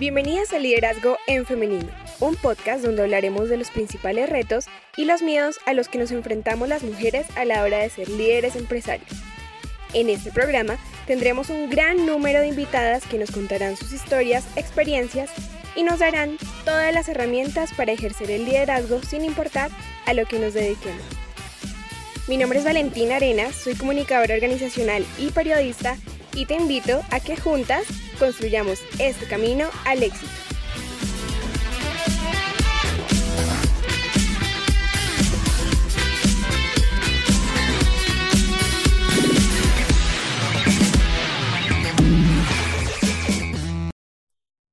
Bienvenidas 0.00 0.54
a 0.54 0.58
Liderazgo 0.58 1.18
en 1.26 1.44
Femenino, 1.44 1.90
un 2.20 2.34
podcast 2.34 2.82
donde 2.82 3.02
hablaremos 3.02 3.50
de 3.50 3.58
los 3.58 3.70
principales 3.70 4.30
retos 4.30 4.64
y 4.96 5.04
los 5.04 5.20
miedos 5.20 5.58
a 5.66 5.74
los 5.74 5.88
que 5.88 5.98
nos 5.98 6.10
enfrentamos 6.10 6.70
las 6.70 6.82
mujeres 6.82 7.26
a 7.36 7.44
la 7.44 7.62
hora 7.62 7.80
de 7.80 7.90
ser 7.90 8.08
líderes 8.08 8.56
empresarios. 8.56 9.10
En 9.92 10.08
este 10.08 10.32
programa 10.32 10.78
tendremos 11.06 11.50
un 11.50 11.68
gran 11.68 12.06
número 12.06 12.40
de 12.40 12.48
invitadas 12.48 13.06
que 13.06 13.18
nos 13.18 13.30
contarán 13.30 13.76
sus 13.76 13.92
historias, 13.92 14.46
experiencias 14.56 15.28
y 15.76 15.82
nos 15.82 15.98
darán 15.98 16.38
todas 16.64 16.94
las 16.94 17.10
herramientas 17.10 17.74
para 17.74 17.92
ejercer 17.92 18.30
el 18.30 18.46
liderazgo 18.46 19.02
sin 19.02 19.22
importar 19.22 19.70
a 20.06 20.14
lo 20.14 20.24
que 20.24 20.38
nos 20.38 20.54
dediquemos. 20.54 21.02
Mi 22.26 22.38
nombre 22.38 22.60
es 22.60 22.64
Valentina 22.64 23.16
Arenas, 23.16 23.54
soy 23.54 23.74
comunicadora 23.74 24.34
organizacional 24.34 25.04
y 25.18 25.30
periodista 25.30 25.98
y 26.32 26.46
te 26.46 26.54
invito 26.54 27.02
a 27.10 27.20
que 27.20 27.36
juntas 27.36 27.84
construyamos 28.20 28.82
este 29.00 29.26
camino 29.26 29.70
al 29.86 30.02
éxito. 30.02 30.30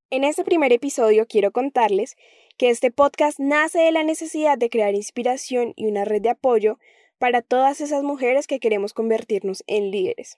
En 0.09 0.23
este 0.23 0.43
primer 0.43 0.73
episodio 0.73 1.25
quiero 1.27 1.51
contarles 1.51 2.17
que 2.57 2.69
este 2.69 2.91
podcast 2.91 3.39
nace 3.39 3.79
de 3.79 3.91
la 3.91 4.03
necesidad 4.03 4.57
de 4.57 4.69
crear 4.69 4.93
inspiración 4.93 5.73
y 5.75 5.85
una 5.85 6.05
red 6.05 6.21
de 6.21 6.29
apoyo 6.29 6.79
para 7.17 7.41
todas 7.41 7.81
esas 7.81 8.03
mujeres 8.03 8.45
que 8.45 8.59
queremos 8.59 8.93
convertirnos 8.93 9.63
en 9.67 9.91
líderes. 9.91 10.37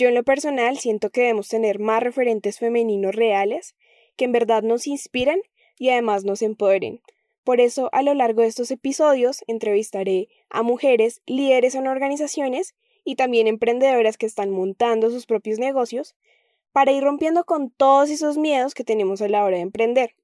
Yo 0.00 0.08
en 0.08 0.14
lo 0.14 0.22
personal 0.22 0.78
siento 0.78 1.10
que 1.10 1.20
debemos 1.20 1.48
tener 1.48 1.78
más 1.78 2.02
referentes 2.02 2.58
femeninos 2.58 3.14
reales 3.14 3.76
que 4.16 4.24
en 4.24 4.32
verdad 4.32 4.62
nos 4.62 4.86
inspiren 4.86 5.42
y 5.78 5.90
además 5.90 6.24
nos 6.24 6.40
empoderen. 6.40 7.02
Por 7.44 7.60
eso, 7.60 7.90
a 7.92 8.00
lo 8.00 8.14
largo 8.14 8.40
de 8.40 8.48
estos 8.48 8.70
episodios, 8.70 9.44
entrevistaré 9.46 10.28
a 10.48 10.62
mujeres 10.62 11.20
líderes 11.26 11.74
en 11.74 11.86
organizaciones 11.86 12.74
y 13.04 13.16
también 13.16 13.46
emprendedoras 13.46 14.16
que 14.16 14.24
están 14.24 14.48
montando 14.48 15.10
sus 15.10 15.26
propios 15.26 15.58
negocios 15.58 16.16
para 16.72 16.92
ir 16.92 17.04
rompiendo 17.04 17.44
con 17.44 17.68
todos 17.68 18.08
esos 18.08 18.38
miedos 18.38 18.72
que 18.72 18.84
tenemos 18.84 19.20
a 19.20 19.28
la 19.28 19.44
hora 19.44 19.56
de 19.56 19.62
emprender. 19.64 20.14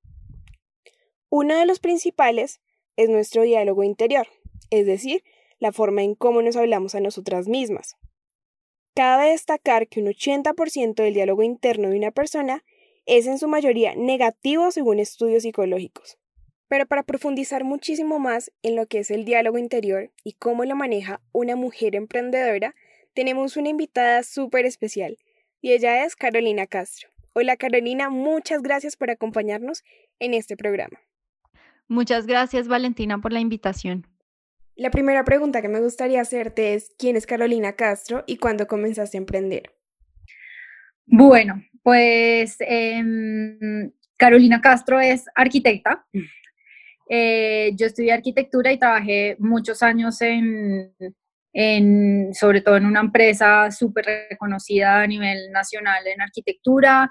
Uno 1.28 1.54
de 1.54 1.66
los 1.66 1.80
principales 1.80 2.62
es 2.97 3.10
nuestro 3.10 3.42
diálogo 3.42 3.82
interior, 3.82 4.27
es 4.70 4.86
decir, 4.86 5.22
la 5.58 5.70
forma 5.70 6.02
en 6.02 6.14
cómo 6.14 6.41
nos 6.41 6.56
hablamos 6.56 6.94
a 6.94 7.00
nosotras 7.00 7.47
mismas. 7.47 7.98
Cabe 8.97 9.28
destacar 9.33 9.89
que 9.89 10.00
un 10.00 10.06
80% 10.06 10.94
del 10.94 11.12
diálogo 11.12 11.42
interno 11.42 11.91
de 11.91 11.98
una 11.98 12.12
persona 12.12 12.64
es 13.05 13.27
en 13.27 13.38
su 13.38 13.47
mayoría 13.47 13.94
negativo 13.94 14.70
según 14.70 15.00
estudios 15.00 15.42
psicológicos. 15.42 16.16
Pero 16.66 16.86
para 16.86 17.03
profundizar 17.03 17.62
muchísimo 17.62 18.19
más 18.19 18.50
en 18.62 18.75
lo 18.75 18.86
que 18.86 19.00
es 19.00 19.11
el 19.11 19.27
diálogo 19.27 19.58
interior 19.58 20.12
y 20.25 20.33
cómo 20.33 20.64
lo 20.64 20.77
maneja 20.77 21.20
una 21.33 21.56
mujer 21.56 21.94
emprendedora, 21.94 22.75
tenemos 23.12 23.58
una 23.58 23.69
invitada 23.69 24.22
súper 24.22 24.64
especial 24.64 25.19
y 25.60 25.72
ella 25.72 26.06
es 26.06 26.16
Carolina 26.16 26.66
Castro. 26.66 27.10
Hola 27.34 27.58
Carolina, 27.58 28.08
muchas 28.08 28.62
gracias 28.62 28.97
por 28.97 29.10
acompañarnos 29.10 29.84
en 30.20 30.33
este 30.33 30.56
programa. 30.56 30.98
Muchas 31.86 32.27
gracias 32.27 32.66
Valentina 32.66 33.19
por 33.19 33.34
la 33.34 33.41
invitación. 33.41 34.06
La 34.77 34.91
primera 34.91 35.24
pregunta 35.24 35.62
que 35.62 35.70
me 35.70 35.80
gustaría 35.80 36.20
hacerte 36.20 36.74
es, 36.74 36.94
¿quién 36.98 37.16
es 37.16 37.24
Carolina 37.24 37.72
Castro 37.72 38.24
y 38.27 38.36
cuándo 38.36 38.66
comenzaste 38.66 39.16
a 39.16 39.20
emprender? 39.20 39.72
Bueno, 41.06 41.62
pues 41.82 42.56
em, 42.60 43.91
Carolina 44.19 44.60
Castro 44.60 45.00
es 45.00 45.25
arquitecta. 45.34 46.06
Eh, 47.09 47.72
yo 47.75 47.87
estudié 47.87 48.12
arquitectura 48.12 48.70
y 48.70 48.78
trabajé 48.78 49.37
muchos 49.38 49.82
años 49.82 50.20
en, 50.20 50.93
sobre 52.34 52.60
todo 52.60 52.76
en 52.76 52.84
una 52.84 53.00
empresa 53.00 53.70
súper 53.70 54.04
reconocida 54.28 55.00
a 55.00 55.06
nivel 55.06 55.50
nacional 55.53 56.06
en 56.06 56.20
arquitectura. 56.20 57.10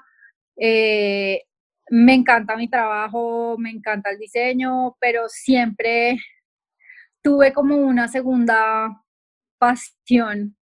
Eh, 0.56 1.42
me 1.90 2.14
encanta 2.14 2.56
mi 2.56 2.68
trabajo, 2.68 3.56
me 3.58 3.70
encanta 3.70 4.10
el 4.10 4.18
diseño, 4.18 4.96
pero 5.00 5.28
siempre 5.28 6.16
tuve 7.26 7.52
como 7.52 7.74
una 7.74 8.06
segunda 8.06 9.02
pasión 9.58 10.56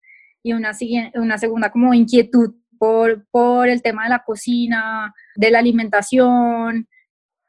y 0.42 0.52
una, 0.52 0.72
una 1.14 1.38
segunda 1.38 1.70
como 1.70 1.94
inquietud 1.94 2.54
por, 2.78 3.26
por 3.30 3.66
el 3.70 3.80
tema 3.80 4.04
de 4.04 4.10
la 4.10 4.22
cocina, 4.22 5.14
de 5.36 5.50
la 5.50 5.58
alimentación 5.58 6.86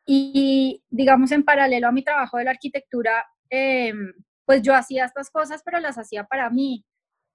y 0.05 0.81
digamos 0.89 1.33
en 1.33 1.43
paralelo 1.43 1.89
a 1.89 1.91
mi 1.91 2.05
trabajo 2.05 2.37
de 2.37 2.45
la 2.45 2.51
arquitectura, 2.51 3.25
em, 3.49 4.13
pues 4.45 4.61
yo 4.61 4.73
hacía 4.73 5.03
estas 5.03 5.29
cosas, 5.29 5.61
pero 5.65 5.81
las 5.81 5.97
hacía 5.97 6.23
para 6.23 6.49
mí. 6.49 6.85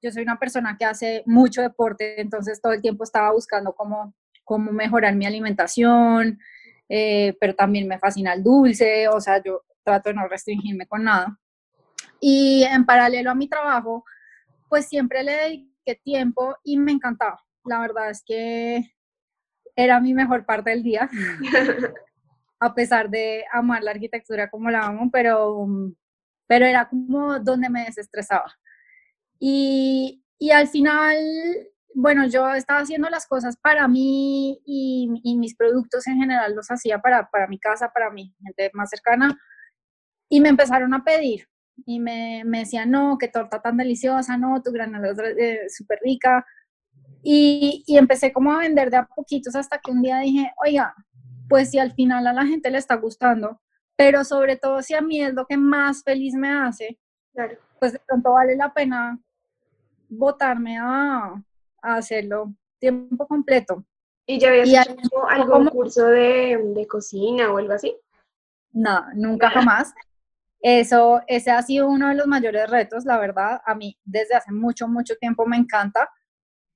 Yo 0.02 0.10
soy 0.10 0.22
una 0.22 0.38
persona 0.38 0.78
que 0.78 0.86
hace 0.86 1.24
mucho 1.26 1.60
deporte, 1.60 2.22
entonces 2.22 2.62
todo 2.62 2.72
el 2.72 2.80
tiempo 2.80 3.04
estaba 3.04 3.32
buscando 3.32 3.74
cómo, 3.74 4.14
cómo 4.44 4.72
mejorar 4.72 5.14
mi 5.14 5.26
alimentación, 5.26 6.38
eh, 6.88 7.36
pero 7.38 7.54
también 7.54 7.86
me 7.86 7.98
fascina 7.98 8.32
el 8.32 8.42
dulce, 8.42 9.08
o 9.08 9.20
sea, 9.20 9.42
yo 9.42 9.60
trato 9.84 10.08
de 10.08 10.14
no 10.14 10.26
restringirme 10.26 10.86
con 10.86 11.04
nada. 11.04 11.38
Y 12.20 12.64
en 12.64 12.86
paralelo 12.86 13.30
a 13.30 13.34
mi 13.34 13.48
trabajo, 13.48 14.04
pues 14.68 14.86
siempre 14.86 15.22
le 15.22 15.32
dediqué 15.32 16.00
tiempo 16.02 16.56
y 16.64 16.78
me 16.78 16.92
encantaba. 16.92 17.40
La 17.64 17.80
verdad 17.80 18.10
es 18.10 18.22
que 18.24 18.92
era 19.74 20.00
mi 20.00 20.14
mejor 20.14 20.46
parte 20.46 20.70
del 20.70 20.82
día, 20.82 21.08
a 22.60 22.74
pesar 22.74 23.10
de 23.10 23.44
amar 23.52 23.82
la 23.82 23.90
arquitectura 23.90 24.48
como 24.48 24.70
la 24.70 24.86
amo, 24.86 25.10
pero, 25.12 25.66
pero 26.46 26.64
era 26.64 26.88
como 26.88 27.38
donde 27.40 27.68
me 27.68 27.84
desestresaba. 27.84 28.56
Y, 29.38 30.24
y 30.38 30.50
al 30.50 30.68
final, 30.68 31.18
bueno, 31.94 32.26
yo 32.26 32.54
estaba 32.54 32.80
haciendo 32.80 33.10
las 33.10 33.26
cosas 33.26 33.56
para 33.58 33.86
mí 33.86 34.62
y, 34.64 35.10
y, 35.22 35.36
mis 35.36 35.54
productos 35.54 36.06
en 36.06 36.18
general 36.18 36.54
los 36.54 36.70
hacía 36.70 37.00
para, 37.00 37.30
para 37.30 37.46
mi 37.46 37.58
casa, 37.58 37.92
para 37.92 38.10
mi 38.10 38.34
gente 38.42 38.70
más 38.72 38.88
cercana, 38.88 39.38
y 40.28 40.40
me 40.40 40.48
empezaron 40.48 40.94
a 40.94 41.04
pedir 41.04 41.46
y 41.84 42.00
me, 42.00 42.42
me 42.44 42.60
decían, 42.60 42.90
no, 42.90 43.18
qué 43.18 43.28
torta 43.28 43.60
tan 43.60 43.76
deliciosa, 43.76 44.36
no, 44.36 44.62
tu 44.62 44.72
granola 44.72 45.10
es 45.10 45.18
eh, 45.38 45.60
súper 45.68 45.98
rica. 46.02 46.46
Y, 47.22 47.84
y, 47.86 47.98
empecé 47.98 48.32
como 48.32 48.52
a 48.52 48.58
vender 48.58 48.90
de 48.90 48.98
a 48.98 49.06
poquitos 49.06 49.56
hasta 49.56 49.78
que 49.78 49.90
un 49.90 50.02
día 50.02 50.20
dije, 50.20 50.52
oiga, 50.64 50.94
pues 51.48 51.70
si 51.70 51.78
al 51.78 51.92
final 51.92 52.26
a 52.26 52.32
la 52.32 52.46
gente 52.46 52.70
le 52.70 52.78
está 52.78 52.94
gustando, 52.96 53.60
pero 53.96 54.24
sobre 54.24 54.56
todo 54.56 54.82
si 54.82 54.94
a 54.94 55.00
mí 55.00 55.22
es 55.22 55.34
lo 55.34 55.46
que 55.46 55.56
más 55.56 56.02
feliz 56.02 56.34
me 56.34 56.50
hace, 56.50 56.98
pues 57.78 57.92
de 57.92 58.00
pronto 58.06 58.32
vale 58.32 58.56
la 58.56 58.72
pena 58.72 59.18
votarme 60.08 60.78
a, 60.78 61.42
a 61.82 61.94
hacerlo 61.96 62.54
tiempo 62.78 63.26
completo. 63.26 63.84
¿Y 64.26 64.38
ya 64.38 64.48
habías 64.48 64.88
hecho 64.88 65.28
algún 65.28 65.68
curso 65.68 66.06
de, 66.06 66.58
de, 66.74 66.86
cocina 66.86 67.52
o 67.52 67.58
algo 67.58 67.72
así? 67.72 67.96
No, 68.72 69.04
nunca 69.14 69.50
jamás. 69.50 69.94
Eso, 70.60 71.20
ese 71.26 71.50
ha 71.50 71.62
sido 71.62 71.88
uno 71.88 72.08
de 72.08 72.14
los 72.14 72.26
mayores 72.26 72.68
retos, 72.70 73.04
la 73.04 73.18
verdad. 73.18 73.60
A 73.64 73.74
mí 73.74 73.98
desde 74.04 74.34
hace 74.34 74.52
mucho, 74.52 74.88
mucho 74.88 75.16
tiempo 75.16 75.46
me 75.46 75.56
encanta, 75.56 76.08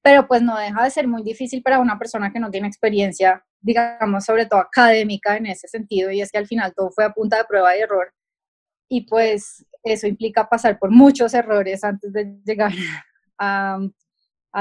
pero 0.03 0.27
pues 0.27 0.43
no 0.43 0.57
deja 0.59 0.85
de 0.85 0.91
ser 0.91 1.09
muy 1.09 1.23
difícil 1.23 1.63
para 1.63 1.81
una 1.81 1.99
persona 1.99 2.33
que 2.33 2.41
no 2.41 2.51
tiene 2.51 2.69
experiencia, 2.69 3.45
digamos, 3.61 4.25
sobre 4.25 4.47
todo 4.47 4.61
académica 4.61 5.37
en 5.37 5.47
ese 5.47 5.69
sentido, 5.69 6.11
y 6.11 6.21
es 6.21 6.31
que 6.31 6.39
al 6.39 6.47
final 6.47 6.73
todo 6.75 6.91
fue 6.91 7.05
a 7.05 7.13
punta 7.13 7.39
de 7.39 7.45
prueba 7.45 7.77
y 7.77 7.81
error. 7.81 8.13
Y 8.89 9.03
pues 9.03 9.65
eso 9.83 10.07
implica 10.07 10.49
pasar 10.49 10.79
por 10.79 10.91
muchos 10.91 11.35
errores 11.35 11.85
antes 11.85 12.13
de 12.13 12.37
llegar 12.45 12.73
a, 13.39 13.79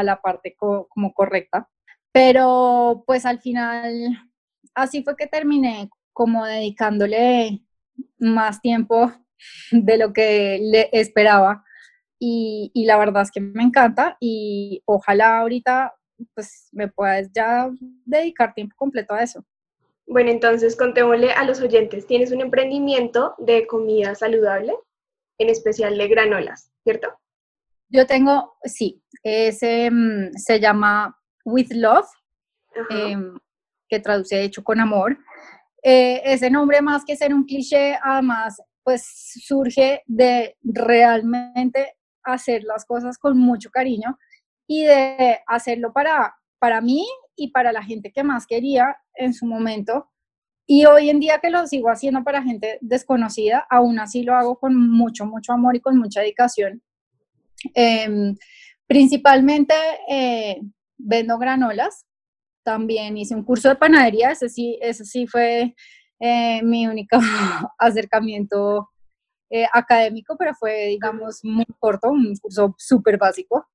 la 0.04 0.22
parte 0.22 0.56
como 0.58 1.14
correcta. 1.14 1.68
Pero 2.12 3.04
pues 3.06 3.26
al 3.26 3.40
final 3.40 4.32
así 4.76 5.04
fue 5.04 5.16
que 5.16 5.28
terminé 5.28 5.90
como 6.14 6.46
dedicándole 6.46 7.62
más 8.18 8.62
tiempo 8.62 9.12
de 9.72 9.98
lo 9.98 10.14
que 10.14 10.60
le 10.62 10.90
esperaba 10.92 11.64
y, 12.20 12.72
y, 12.74 12.86
la 12.86 12.98
verdad 12.98 13.24
es 13.24 13.32
que 13.32 13.40
me 13.40 13.64
encanta 13.64 14.18
y 14.20 14.82
ojalá 14.86 15.40
ahorita 15.40 15.94
pues 16.34 16.68
me 16.74 16.90
puedas 16.90 17.32
ya 17.32 17.70
dedicar 18.06 18.54
tiempo 18.54 18.76
completo 18.78 19.14
a 19.14 19.24
eso. 19.24 19.46
Bueno, 20.06 20.32
entonces 20.32 20.76
contémosle 20.76 21.32
a 21.32 21.46
los 21.46 21.62
oyentes, 21.62 22.08
tienes 22.08 22.32
un 22.32 22.42
emprendimiento 22.42 23.36
de 23.38 23.68
comida 23.68 24.16
saludable, 24.16 24.74
en 25.38 25.50
especial 25.50 25.98
de 25.98 26.08
granolas, 26.08 26.72
¿cierto? 26.84 27.10
Yo 27.90 28.08
tengo, 28.08 28.58
sí, 28.64 29.04
ese 29.24 29.90
mm, 29.92 30.34
se 30.34 30.60
llama 30.60 31.16
With 31.46 31.72
Love, 31.72 32.08
em, 32.90 33.38
que 33.88 34.00
traduce 34.00 34.36
de 34.36 34.44
hecho 34.44 34.64
con 34.64 34.80
amor. 34.80 35.18
Eh, 35.84 36.22
ese 36.26 36.50
nombre 36.50 36.82
más 36.82 37.06
que 37.06 37.16
ser 37.16 37.34
un 37.34 37.46
cliché, 37.46 37.98
además, 38.02 38.62
pues 38.84 39.06
surge 39.46 40.04
de 40.06 40.58
realmente 40.64 41.96
hacer 42.24 42.64
las 42.64 42.86
cosas 42.86 43.18
con 43.18 43.38
mucho 43.38 43.70
cariño 43.70 44.18
y 44.68 44.84
de 44.84 45.40
hacerlo 45.48 45.94
para, 45.94 46.36
para 46.60 46.82
mí 46.82 47.06
y 47.36 47.52
para 47.52 47.72
la 47.72 47.84
gente 47.84 48.12
que 48.12 48.24
más 48.24 48.46
quería 48.46 48.98
en 49.16 49.34
su 49.34 49.46
momento. 49.46 50.10
Y 50.66 50.86
hoy 50.86 51.10
en 51.10 51.20
día 51.20 51.40
que 51.40 51.50
lo 51.50 51.66
sigo 51.66 51.90
haciendo 51.90 52.24
para 52.24 52.44
gente 52.44 52.78
desconocida, 52.82 53.66
aún 53.70 54.00
así 54.00 54.24
lo 54.24 54.36
hago 54.36 54.60
con 54.60 54.76
mucho, 54.76 55.26
mucho 55.26 55.54
amor 55.54 55.76
y 55.76 55.80
con 55.80 55.98
mucha 55.98 56.22
dedicación. 56.22 56.84
Em, 57.74 58.36
principalmente 58.86 59.74
eh, 60.08 60.62
vendo 60.98 61.38
granolas. 61.38 62.06
También 62.70 63.18
hice 63.18 63.34
un 63.34 63.44
curso 63.44 63.68
de 63.68 63.76
panadería, 63.76 64.30
ese 64.30 64.48
sí, 64.48 64.78
ese 64.80 65.04
sí 65.04 65.26
fue 65.26 65.74
eh, 66.20 66.62
mi 66.62 66.86
único 66.86 67.18
acercamiento 67.80 68.92
eh, 69.50 69.66
académico, 69.74 70.36
pero 70.38 70.54
fue, 70.54 70.86
digamos, 70.86 71.40
muy 71.42 71.66
corto, 71.80 72.12
un 72.12 72.36
curso 72.40 72.76
súper 72.78 73.18
básico. 73.18 73.68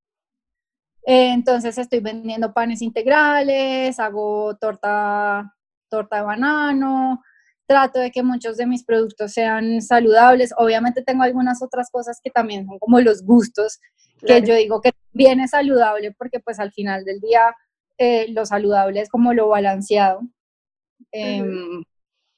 entonces 1.02 1.76
estoy 1.76 1.99
vendiendo 1.99 2.55
panes 2.55 2.82
integrales, 2.82 3.99
hago 3.99 4.56
torta 4.58 5.52
torta 5.88 6.19
de 6.19 6.23
banano, 6.23 7.20
trato 7.67 7.99
de 7.99 8.12
que 8.12 8.23
muchos 8.23 8.56
de 8.56 8.67
mis 8.67 8.85
productos 8.85 9.32
sean 9.32 9.82
saludables. 9.82 10.55
Obviamente 10.56 11.02
tengo 11.02 11.25
algunas 11.25 11.61
otras 11.64 11.91
cosas 11.91 12.20
que 12.23 12.31
también 12.31 12.64
son 12.64 12.79
como 12.79 13.00
los 13.00 13.25
gustos, 13.25 13.81
que 14.25 14.41
yo 14.43 14.55
digo 14.55 14.81
que 14.81 14.93
viene 15.12 15.49
saludable 15.49 16.12
porque 16.17 16.38
pues 16.38 16.61
al 16.61 16.70
final 16.70 17.05
del 17.05 17.19
día 17.19 17.56
eh, 17.99 18.26
lo 18.32 18.46
saludable 18.46 19.00
es 19.00 19.08
como 19.08 19.32
lo 19.32 19.49
balanceado. 19.49 20.23
Em, 21.12 21.85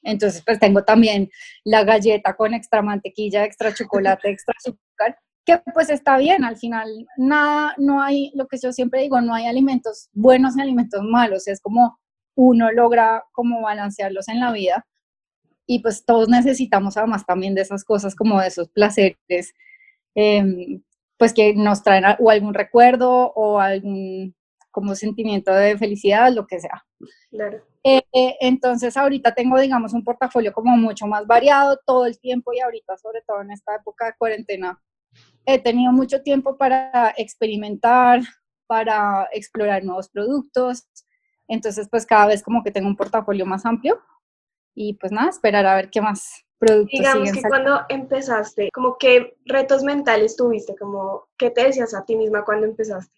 entonces 0.03 0.43
pues 0.45 0.59
tengo 0.59 0.83
también 0.83 1.29
la 1.63 1.83
galleta 1.83 2.35
con 2.35 2.53
extra 2.53 2.81
mantequilla, 2.81 3.43
extra 3.43 3.73
chocolate, 3.73 4.29
extra 4.29 4.53
azúcar, 4.57 5.17
que 5.45 5.59
pues 5.73 5.89
está 5.89 6.17
bien, 6.17 6.43
al 6.43 6.57
final 6.57 7.07
nada, 7.17 7.73
no 7.77 8.01
hay, 8.01 8.31
lo 8.35 8.47
que 8.47 8.57
yo 8.61 8.71
siempre 8.73 9.01
digo, 9.01 9.21
no 9.21 9.33
hay 9.33 9.45
alimentos 9.45 10.09
buenos 10.13 10.55
ni 10.55 10.61
alimentos 10.61 11.01
malos, 11.03 11.47
es 11.47 11.61
como 11.61 11.97
uno 12.35 12.71
logra 12.71 13.23
como 13.31 13.61
balancearlos 13.61 14.27
en 14.29 14.39
la 14.39 14.51
vida. 14.51 14.85
Y 15.65 15.79
pues 15.79 16.05
todos 16.05 16.29
necesitamos 16.29 16.95
además 16.95 17.25
también 17.25 17.55
de 17.55 17.61
esas 17.61 17.83
cosas 17.83 18.15
como 18.15 18.39
de 18.39 18.47
esos 18.47 18.69
placeres, 18.69 19.53
em, 20.15 20.81
pues 21.17 21.33
que 21.33 21.53
nos 21.55 21.83
traen 21.83 22.05
o 22.19 22.29
algún 22.29 22.53
recuerdo 22.53 23.33
o 23.33 23.59
algún 23.59 24.36
como 24.77 24.93
sentimiento 24.93 25.51
de 25.51 25.75
felicidad, 25.75 26.31
lo 26.31 26.45
que 26.45 26.59
sea. 26.59 26.85
Claro. 27.31 27.63
Eh, 27.83 28.03
eh, 28.13 28.35
entonces 28.41 28.95
ahorita 28.95 29.33
tengo, 29.33 29.59
digamos, 29.59 29.91
un 29.93 30.03
portafolio 30.03 30.53
como 30.53 30.77
mucho 30.77 31.07
más 31.07 31.25
variado 31.25 31.79
todo 31.83 32.05
el 32.05 32.19
tiempo 32.19 32.53
y 32.53 32.59
ahorita, 32.59 32.95
sobre 32.97 33.23
todo 33.25 33.41
en 33.41 33.49
esta 33.49 33.73
época 33.73 34.05
de 34.05 34.13
cuarentena, 34.19 34.79
he 35.47 35.57
tenido 35.57 35.91
mucho 35.91 36.21
tiempo 36.21 36.57
para 36.57 37.11
experimentar, 37.17 38.21
para 38.67 39.27
explorar 39.31 39.83
nuevos 39.83 40.09
productos, 40.09 40.87
entonces, 41.47 41.87
pues 41.89 42.05
cada 42.05 42.27
vez 42.27 42.43
como 42.43 42.63
que 42.63 42.69
tengo 42.69 42.87
un 42.87 42.95
portafolio 42.95 43.47
más 43.47 43.65
amplio 43.65 43.99
y 44.75 44.93
pues 44.93 45.11
nada, 45.11 45.29
esperar 45.31 45.65
a 45.65 45.75
ver 45.75 45.89
qué 45.89 46.01
más 46.01 46.45
productos 46.59 46.99
Digamos 46.99 47.31
que 47.31 47.41
cuando 47.41 47.81
empezaste, 47.89 48.69
como 48.71 48.97
qué 48.99 49.37
retos 49.45 49.81
mentales 49.81 50.35
tuviste, 50.35 50.75
como 50.75 51.29
qué 51.35 51.49
te 51.49 51.63
decías 51.63 51.95
a 51.95 52.05
ti 52.05 52.15
misma 52.15 52.45
cuando 52.45 52.67
empezaste. 52.67 53.15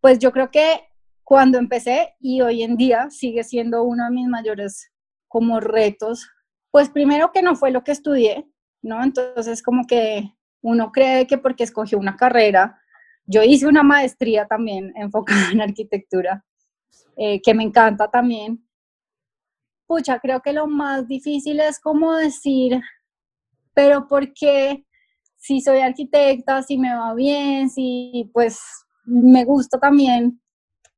Pues 0.00 0.18
yo 0.18 0.32
creo 0.32 0.50
que 0.50 0.88
cuando 1.24 1.58
empecé 1.58 2.14
y 2.20 2.42
hoy 2.42 2.62
en 2.62 2.76
día 2.76 3.10
sigue 3.10 3.42
siendo 3.44 3.82
uno 3.82 4.04
de 4.04 4.10
mis 4.10 4.28
mayores 4.28 4.92
como 5.26 5.58
retos, 5.58 6.28
pues 6.70 6.90
primero 6.90 7.32
que 7.32 7.42
no 7.42 7.56
fue 7.56 7.70
lo 7.70 7.82
que 7.82 7.92
estudié, 7.92 8.46
¿no? 8.82 9.02
Entonces 9.02 9.62
como 9.62 9.86
que 9.86 10.30
uno 10.62 10.92
cree 10.92 11.26
que 11.26 11.38
porque 11.38 11.64
escogió 11.64 11.98
una 11.98 12.16
carrera, 12.16 12.78
yo 13.26 13.42
hice 13.42 13.66
una 13.66 13.82
maestría 13.82 14.46
también 14.46 14.92
enfocada 14.96 15.50
en 15.50 15.60
arquitectura, 15.60 16.44
eh, 17.16 17.40
que 17.42 17.54
me 17.54 17.64
encanta 17.64 18.10
también. 18.10 18.66
Pucha, 19.86 20.18
creo 20.18 20.40
que 20.40 20.52
lo 20.52 20.66
más 20.66 21.06
difícil 21.08 21.60
es 21.60 21.80
como 21.80 22.14
decir, 22.14 22.80
pero 23.74 24.08
¿por 24.08 24.32
qué 24.32 24.84
si 25.36 25.60
soy 25.60 25.80
arquitecta, 25.80 26.62
si 26.62 26.78
me 26.78 26.94
va 26.94 27.14
bien, 27.14 27.68
si 27.68 28.30
pues 28.32 28.60
me 29.04 29.44
gusta 29.44 29.78
también, 29.78 30.40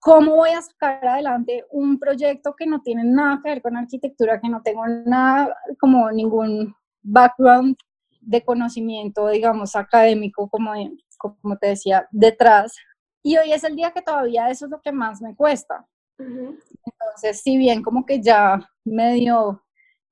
¿cómo 0.06 0.36
voy 0.36 0.50
a 0.50 0.62
sacar 0.62 1.04
adelante 1.04 1.64
un 1.68 1.98
proyecto 1.98 2.54
que 2.56 2.64
no 2.64 2.80
tiene 2.80 3.02
nada 3.02 3.40
que 3.42 3.50
ver 3.50 3.60
con 3.60 3.76
arquitectura, 3.76 4.40
que 4.40 4.48
no 4.48 4.62
tengo 4.62 4.86
nada, 4.86 5.56
como 5.80 6.08
ningún 6.12 6.72
background 7.02 7.76
de 8.20 8.44
conocimiento, 8.44 9.28
digamos, 9.28 9.74
académico, 9.74 10.48
como, 10.48 10.74
como 11.18 11.56
te 11.56 11.70
decía, 11.70 12.06
detrás? 12.12 12.76
Y 13.20 13.36
hoy 13.36 13.52
es 13.52 13.64
el 13.64 13.74
día 13.74 13.90
que 13.90 14.00
todavía 14.00 14.48
eso 14.48 14.66
es 14.66 14.70
lo 14.70 14.80
que 14.80 14.92
más 14.92 15.20
me 15.20 15.34
cuesta. 15.34 15.84
Entonces, 16.18 17.42
si 17.42 17.58
bien 17.58 17.82
como 17.82 18.06
que 18.06 18.22
ya 18.22 18.60
medio 18.84 19.64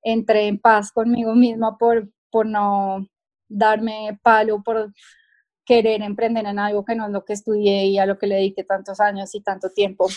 entré 0.02 0.48
en 0.48 0.58
paz 0.58 0.90
conmigo 0.90 1.36
misma 1.36 1.78
por, 1.78 2.10
por 2.32 2.46
no 2.46 3.06
darme 3.48 4.18
palo, 4.24 4.60
por 4.60 4.92
querer 5.64 6.02
emprender 6.02 6.46
en 6.46 6.58
algo 6.58 6.84
que 6.84 6.94
no 6.94 7.06
es 7.06 7.12
lo 7.12 7.24
que 7.24 7.32
estudié 7.32 7.86
y 7.86 7.98
a 7.98 8.06
lo 8.06 8.18
que 8.18 8.26
le 8.26 8.36
dediqué 8.36 8.64
tantos 8.64 9.00
años 9.00 9.34
y 9.34 9.40
tanto 9.42 9.70
tiempo, 9.70 10.08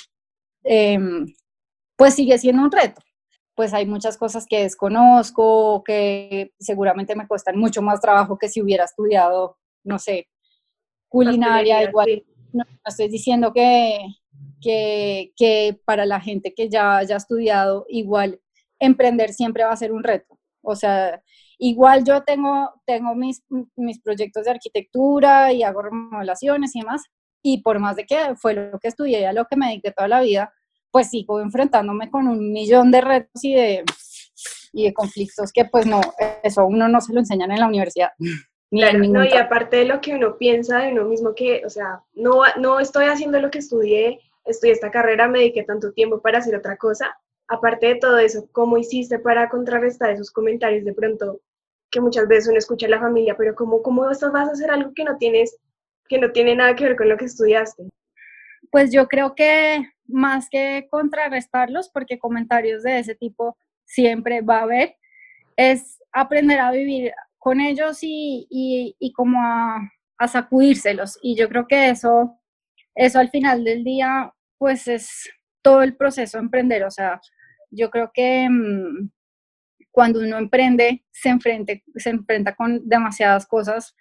em, 0.63 1.25
pues 1.95 2.15
sigue 2.15 2.37
siendo 2.37 2.63
un 2.63 2.71
reto. 2.71 3.01
Pues 3.55 3.73
hay 3.73 3.85
muchas 3.85 4.17
cosas 4.17 4.45
que 4.47 4.63
desconozco, 4.63 5.83
que 5.83 6.51
seguramente 6.59 7.15
me 7.15 7.27
cuestan 7.27 7.57
mucho 7.57 7.81
más 7.81 8.01
trabajo 8.01 8.37
que 8.37 8.49
si 8.49 8.61
hubiera 8.61 8.85
estudiado, 8.85 9.57
no 9.83 9.97
sé, 9.99 10.27
culinaria, 11.09 11.83
igual. 11.83 12.23
no 12.53 12.63
estoy 12.85 13.07
diciendo 13.07 13.51
que, 13.53 13.99
que, 14.61 15.79
para 15.85 16.05
la 16.05 16.19
gente 16.19 16.53
que 16.53 16.69
ya 16.69 16.97
haya 16.97 17.15
estudiado, 17.15 17.85
igual 17.89 18.39
emprender 18.79 19.33
siempre 19.33 19.63
va 19.63 19.71
a 19.71 19.77
ser 19.77 19.91
un 19.91 20.03
reto. 20.03 20.37
O 20.61 20.75
sea, 20.75 21.21
igual 21.57 22.03
yo 22.03 22.23
tengo, 22.23 22.73
tengo 22.85 23.15
mis, 23.15 23.43
mis 23.75 23.99
proyectos 23.99 24.45
de 24.45 24.51
arquitectura 24.51 25.51
y 25.51 25.63
hago 25.63 25.81
remodelaciones 25.81 26.75
y 26.75 26.79
demás, 26.79 27.03
y 27.41 27.61
por 27.61 27.79
más 27.79 27.95
de 27.95 28.05
que 28.05 28.35
fue 28.35 28.53
lo 28.53 28.79
que 28.79 28.87
estudié, 28.87 29.27
a 29.27 29.33
lo 29.33 29.45
que 29.45 29.55
me 29.55 29.67
dediqué 29.67 29.91
toda 29.91 30.07
la 30.07 30.21
vida, 30.21 30.53
pues 30.91 31.09
sigo 31.09 31.39
enfrentándome 31.41 32.09
con 32.09 32.27
un 32.27 32.51
millón 32.51 32.91
de 32.91 33.01
retos 33.01 33.43
y 33.43 33.53
de, 33.53 33.83
y 34.73 34.85
de 34.85 34.93
conflictos 34.93 35.51
que 35.51 35.65
pues 35.65 35.85
no, 35.85 36.01
eso 36.43 36.65
uno 36.65 36.87
no 36.87 37.01
se 37.01 37.13
lo 37.13 37.19
enseñan 37.19 37.51
en 37.51 37.59
la 37.59 37.67
universidad. 37.67 38.11
Claro, 38.69 38.99
no, 38.99 39.23
y 39.23 39.33
aparte 39.33 39.77
de 39.77 39.85
lo 39.85 40.01
que 40.01 40.13
uno 40.13 40.37
piensa 40.37 40.79
de 40.79 40.91
uno 40.91 41.05
mismo 41.05 41.33
que, 41.33 41.65
o 41.65 41.69
sea, 41.69 42.03
no, 42.13 42.41
no 42.59 42.79
estoy 42.79 43.05
haciendo 43.05 43.39
lo 43.39 43.49
que 43.49 43.59
estudié, 43.59 44.19
estudié 44.43 44.73
esta 44.73 44.91
carrera, 44.91 45.27
me 45.27 45.39
dediqué 45.39 45.63
tanto 45.63 45.93
tiempo 45.93 46.21
para 46.21 46.39
hacer 46.39 46.55
otra 46.55 46.75
cosa. 46.75 47.17
Aparte 47.47 47.87
de 47.87 47.95
todo 47.95 48.17
eso, 48.17 48.45
¿cómo 48.51 48.77
hiciste 48.77 49.19
para 49.19 49.47
contrarrestar 49.47 50.09
esos 50.09 50.31
comentarios 50.31 50.83
de 50.83 50.93
pronto 50.93 51.39
que 51.91 52.01
muchas 52.01 52.27
veces 52.27 52.49
uno 52.49 52.57
escucha 52.57 52.87
a 52.87 52.89
la 52.89 52.99
familia, 52.99 53.35
pero 53.37 53.55
¿cómo, 53.55 53.81
cómo 53.81 54.03
vas 54.03 54.21
a 54.23 54.27
hacer 54.27 54.71
algo 54.71 54.91
que 54.93 55.03
no 55.03 55.17
tienes, 55.17 55.57
que 56.07 56.17
no 56.19 56.31
tiene 56.31 56.55
nada 56.55 56.75
que 56.75 56.85
ver 56.85 56.95
con 56.95 57.09
lo 57.09 57.17
que 57.17 57.25
estudiaste? 57.25 57.83
Pues 58.71 58.91
yo 58.91 59.07
creo 59.07 59.35
que 59.35 59.87
más 60.07 60.49
que 60.49 60.87
contrarrestarlos, 60.89 61.89
porque 61.89 62.19
comentarios 62.19 62.83
de 62.83 62.99
ese 62.99 63.15
tipo 63.15 63.57
siempre 63.85 64.41
va 64.41 64.59
a 64.59 64.63
haber, 64.63 64.95
es 65.55 66.01
aprender 66.11 66.59
a 66.59 66.71
vivir 66.71 67.11
con 67.37 67.61
ellos 67.61 67.99
y, 68.01 68.47
y, 68.49 68.95
y 68.99 69.13
como 69.13 69.39
a, 69.41 69.89
a, 70.17 70.27
sacudírselos. 70.27 71.17
Y 71.21 71.35
yo 71.35 71.47
creo 71.47 71.67
que 71.67 71.89
eso, 71.89 72.39
eso 72.95 73.19
al 73.19 73.29
final 73.29 73.63
del 73.63 73.83
día 73.83 74.33
pues 74.57 74.87
es 74.87 75.29
todo 75.61 75.83
el 75.83 75.95
proceso 75.95 76.37
de 76.37 76.43
emprender. 76.43 76.83
O 76.83 76.91
sea, 76.91 77.21
yo 77.71 77.89
creo 77.89 78.11
que 78.13 78.47
mm, 78.49 79.09
cuando 79.97 80.19
uno 80.19 80.37
emprende 80.37 81.03
se, 81.09 81.29
enfrente, 81.29 81.83
se 81.95 82.11
enfrenta 82.11 82.53
con 82.53 82.87
demasiadas 82.87 83.47
cosas 83.47 83.95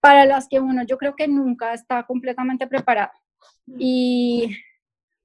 para 0.00 0.24
las 0.26 0.46
que 0.46 0.60
uno 0.60 0.84
yo 0.84 0.96
creo 0.96 1.16
que 1.16 1.26
nunca 1.26 1.74
está 1.74 2.04
completamente 2.04 2.68
preparado. 2.68 3.10
Y 3.76 4.56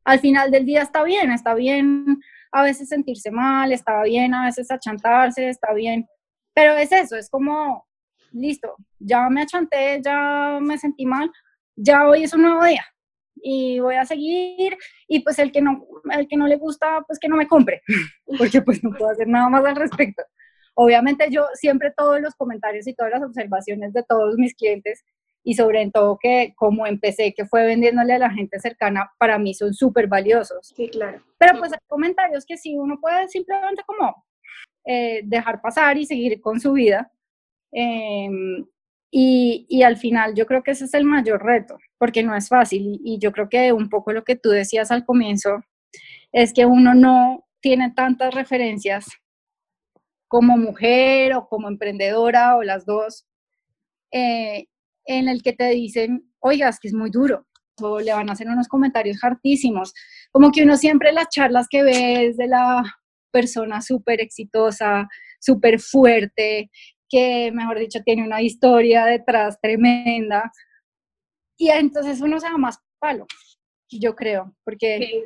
al 0.03 0.19
final 0.19 0.49
del 0.49 0.65
día 0.65 0.81
está 0.81 1.03
bien, 1.03 1.29
está 1.29 1.53
bien 1.53 2.19
a 2.51 2.63
veces 2.63 2.89
sentirse 2.89 3.29
mal, 3.29 3.71
está 3.71 4.01
bien 4.01 4.33
a 4.33 4.45
veces 4.45 4.71
achantarse, 4.71 5.47
está 5.47 5.73
bien, 5.73 6.07
pero 6.55 6.75
es 6.75 6.91
eso, 6.91 7.15
es 7.15 7.29
como, 7.29 7.85
listo, 8.31 8.75
ya 8.97 9.29
me 9.29 9.43
achanté, 9.43 10.01
ya 10.03 10.57
me 10.59 10.79
sentí 10.79 11.05
mal, 11.05 11.31
ya 11.75 12.07
hoy 12.07 12.23
es 12.23 12.33
un 12.33 12.41
nuevo 12.41 12.65
día, 12.65 12.83
y 13.36 13.80
voy 13.80 13.96
a 13.96 14.06
seguir 14.06 14.77
y 15.08 15.20
pues 15.20 15.39
el 15.39 15.51
que 15.51 15.62
no 15.62 15.86
el 16.12 16.27
que 16.27 16.38
no 16.38 16.48
le 16.48 16.58
gusta 16.58 17.04
pues 17.08 17.20
que 17.20 17.27
no 17.27 17.36
me 17.36 17.48
compre 17.48 17.82
porque 18.38 18.62
pues 18.62 18.84
no 18.84 18.92
puedo 18.92 19.12
hacer 19.12 19.27
nada 19.27 19.50
más 19.50 19.65
al 19.65 19.75
respecto. 19.75 20.24
Obviamente 20.77 21.27
yo 21.32 21.46
siempre 21.54 21.94
todos 21.96 22.20
los 22.20 22.36
comentarios 22.36 22.88
y 22.88 22.94
todas 22.94 23.13
las 23.13 23.24
observaciones 23.24 23.94
de 23.94 24.04
todos 24.04 24.36
mis 24.38 24.54
clientes 24.56 25.04
y 25.44 25.54
sobre 25.54 25.89
todo 25.92 26.18
que 26.20 26.54
como 26.56 26.88
empecé 26.88 27.34
que 27.34 27.46
fue 27.46 27.65
vendiéndole 27.65 28.13
a 28.13 28.20
la 28.20 28.32
gente 28.32 28.60
cercana 28.60 29.12
para 29.20 29.38
mí 29.38 29.54
son 29.54 29.74
súper 29.74 30.08
valiosos. 30.08 30.74
Sí 30.75 30.89
claro. 30.89 31.24
Pero 31.38 31.60
pues 31.60 31.72
hay 31.72 31.80
comentarios 31.88 32.46
que 32.46 32.58
sí 32.58 32.75
uno 32.77 33.00
puede 33.00 33.27
simplemente 33.27 33.84
como 33.86 34.25
eh, 34.86 35.22
dejar 35.24 35.62
pasar 35.62 35.98
y 35.98 36.06
seguir 36.06 36.42
con 36.42 36.60
su 36.60 36.74
vida 36.74 37.12
em, 37.72 38.65
y, 39.12 39.65
y, 39.70 39.84
al 39.84 39.98
final 39.98 40.36
yo 40.36 40.46
creo 40.46 40.62
que 40.62 40.72
ese 40.72 40.86
es 40.86 40.94
el 40.94 41.06
mayor 41.06 41.44
reto, 41.44 41.77
porque 42.05 42.21
no 42.21 42.35
es 42.35 42.50
fácil. 42.50 43.00
Y, 43.03 43.17
yo 43.19 43.31
creo 43.31 43.50
que 43.50 43.74
un 43.74 43.89
poco 43.89 44.13
lo 44.13 44.24
que 44.24 44.35
tú 44.35 44.50
decías 44.50 44.91
al 44.91 45.05
comienzo 45.05 45.63
es 46.31 46.53
que 46.53 46.67
uno 46.67 46.93
no 46.93 47.47
tiene 47.62 47.93
tantas 47.95 48.31
referencias 48.31 49.07
como 50.27 50.55
mujer 50.55 51.33
o 51.33 51.47
como 51.47 51.67
emprendedora 51.67 52.57
o 52.57 52.63
las 52.63 52.85
dos, 52.85 53.25
eh, 54.12 54.67
en 55.05 55.29
el 55.29 55.41
que 55.41 55.53
te 55.53 55.69
dicen, 55.69 56.31
oigas, 56.39 56.79
que 56.79 56.89
es 56.89 56.93
muy 56.93 57.09
duro, 57.09 57.47
o 57.81 58.00
le 58.00 58.13
van 58.13 58.29
a 58.29 58.33
hacer 58.33 58.47
unos 58.47 58.67
comentarios 58.67 59.24
hartísimos, 59.24 59.91
como 60.31 60.51
que 60.51 60.62
uno 60.62 60.77
siempre 60.77 61.12
las 61.12 61.29
charlas 61.29 61.65
que 61.67 61.81
ve 61.81 62.27
es 62.27 62.38
de 62.38 62.47
la 62.47 62.83
persona 63.31 63.81
súper 63.81 64.21
exitosa, 64.21 65.07
súper 65.39 65.79
fuerte, 65.79 66.69
que, 67.09 67.51
mejor 67.51 67.79
dicho, 67.79 68.01
tiene 68.05 68.24
una 68.24 68.43
historia 68.43 69.05
detrás 69.05 69.59
tremenda. 69.59 70.51
Y 71.57 71.69
entonces 71.69 72.21
uno 72.21 72.39
se 72.39 72.47
da 72.47 72.57
más 72.57 72.79
palo, 73.00 73.25
yo 73.89 74.15
creo, 74.15 74.53
porque, 74.63 75.24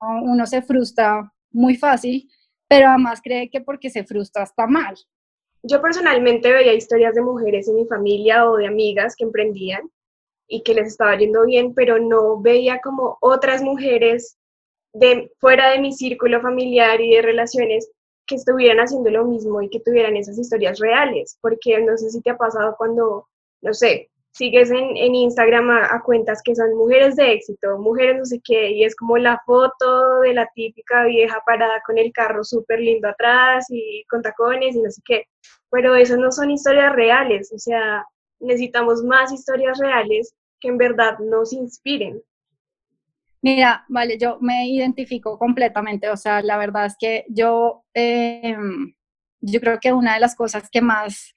uno 0.00 0.46
se 0.46 0.62
frustra 0.62 1.32
muy 1.50 1.76
fácil, 1.76 2.30
pero 2.68 2.88
además 2.88 3.20
cree 3.22 3.50
que 3.50 3.60
porque 3.60 3.90
se 3.90 4.04
frustra 4.04 4.42
está 4.42 4.66
mal. 4.66 4.94
Yo 5.62 5.80
personalmente 5.80 6.52
veía 6.52 6.74
historias 6.74 7.14
de 7.14 7.22
mujeres 7.22 7.66
en 7.68 7.76
mi 7.76 7.86
familia 7.86 8.48
o 8.48 8.56
de 8.56 8.66
amigas 8.66 9.16
que 9.16 9.24
emprendían 9.24 9.90
y 10.46 10.62
que 10.62 10.74
les 10.74 10.88
estaba 10.88 11.16
yendo 11.16 11.44
bien, 11.44 11.74
pero 11.74 11.98
no 11.98 12.40
veía 12.40 12.80
como 12.80 13.16
otras 13.20 13.62
mujeres 13.62 14.38
de 14.92 15.32
fuera 15.40 15.70
de 15.70 15.80
mi 15.80 15.92
círculo 15.92 16.40
familiar 16.40 17.00
y 17.00 17.14
de 17.14 17.22
relaciones 17.22 17.90
que 18.26 18.36
estuvieran 18.36 18.78
haciendo 18.78 19.10
lo 19.10 19.24
mismo 19.24 19.62
y 19.62 19.68
que 19.68 19.80
tuvieran 19.80 20.16
esas 20.16 20.38
historias 20.38 20.78
reales, 20.78 21.38
porque 21.40 21.80
no 21.80 21.96
sé 21.96 22.10
si 22.10 22.20
te 22.20 22.30
ha 22.30 22.36
pasado 22.36 22.74
cuando, 22.76 23.28
no 23.62 23.74
sé, 23.74 24.10
sigues 24.36 24.70
en, 24.70 24.96
en 24.96 25.14
Instagram 25.14 25.70
a, 25.70 26.02
cuentas 26.02 26.42
que 26.44 26.54
son 26.54 26.76
mujeres 26.76 27.16
de 27.16 27.32
éxito, 27.32 27.78
mujeres 27.78 28.18
no 28.18 28.24
sé 28.26 28.38
qué, 28.44 28.70
y 28.70 28.84
es 28.84 28.94
como 28.94 29.16
la 29.16 29.40
foto 29.46 30.20
de 30.20 30.34
la 30.34 30.46
típica 30.54 31.04
vieja 31.04 31.42
parada 31.46 31.80
con 31.86 31.96
el 31.96 32.12
carro 32.12 32.44
súper 32.44 32.80
lindo 32.80 33.08
atrás 33.08 33.66
y 33.70 34.04
con 34.10 34.20
tacones 34.20 34.76
y 34.76 34.82
no 34.82 34.90
sé 34.90 35.00
qué, 35.06 35.24
pero 35.70 35.96
eso 35.96 36.18
no 36.18 36.30
son 36.30 36.50
historias 36.50 36.94
reales, 36.94 37.50
o 37.50 37.58
sea, 37.58 38.04
necesitamos 38.38 39.02
más 39.02 39.32
historias 39.32 39.78
reales 39.78 40.34
que 40.60 40.68
en 40.68 40.76
verdad 40.76 41.18
nos 41.18 41.54
inspiren. 41.54 42.20
Mira, 43.40 43.86
vale, 43.88 44.18
yo 44.18 44.36
me 44.40 44.68
identifico 44.68 45.38
completamente, 45.38 46.10
o 46.10 46.16
sea, 46.16 46.42
la 46.42 46.58
verdad 46.58 46.84
es 46.84 46.96
que 46.98 47.24
yo, 47.30 47.84
em, 47.94 48.92
yo 49.40 49.60
creo 49.60 49.78
que 49.80 49.94
una 49.94 50.14
de 50.14 50.20
las 50.20 50.34
cosas 50.34 50.68
que 50.68 50.82
más 50.82 51.32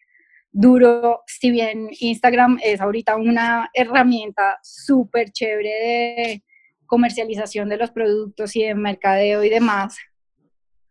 duro, 0.51 1.21
si 1.27 1.51
bien 1.51 1.89
Instagram 1.99 2.59
es 2.63 2.81
ahorita 2.81 3.15
una 3.15 3.69
herramienta 3.73 4.57
súper 4.63 5.31
chévere 5.31 5.69
de 5.69 6.43
comercialización 6.85 7.69
de 7.69 7.77
los 7.77 7.91
productos 7.91 8.55
y 8.55 8.63
de 8.63 8.75
mercadeo 8.75 9.43
y 9.43 9.49
demás, 9.49 9.97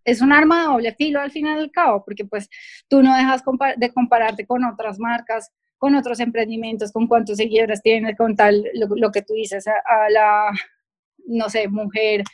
es 0.05 0.23
un 0.23 0.33
arma 0.33 0.61
de 0.61 0.67
doble 0.67 0.95
filo 0.95 1.21
al 1.21 1.31
final 1.31 1.59
del 1.59 1.71
cabo, 1.71 2.05
porque 2.05 2.25
pues 2.25 2.49
tú 2.89 3.03
no 3.03 3.15
dejas 3.17 3.43
de 3.77 3.93
compararte 3.93 4.47
con 4.47 4.65
otras 4.65 4.99
marcas, 4.99 5.53
con 5.77 5.95
otros 5.95 6.21
emprendimientos, 6.21 6.93
con 6.93 7.07
cuántos 7.07 7.37
seguidores 7.37 7.83
tienes, 7.83 8.17
con 8.17 8.35
tal, 8.35 8.65
lo, 8.75 9.11
que 9.11 9.23
tú 9.23 9.35
dices, 9.35 9.67
a 9.67 10.11
la 10.11 10.51
no 11.29 11.49
sé, 11.51 11.69
mujer, 11.69 12.25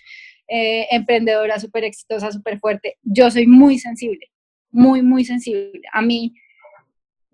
eh, 0.49 0.87
emprendedora 0.90 1.59
súper 1.59 1.85
exitosa, 1.85 2.31
súper 2.31 2.59
fuerte. 2.59 2.99
Yo 3.02 3.31
soy 3.31 3.47
muy 3.47 3.78
sensible, 3.78 4.31
muy, 4.71 5.02
muy 5.02 5.25
sensible. 5.25 5.81
A 5.93 6.00
mí 6.00 6.35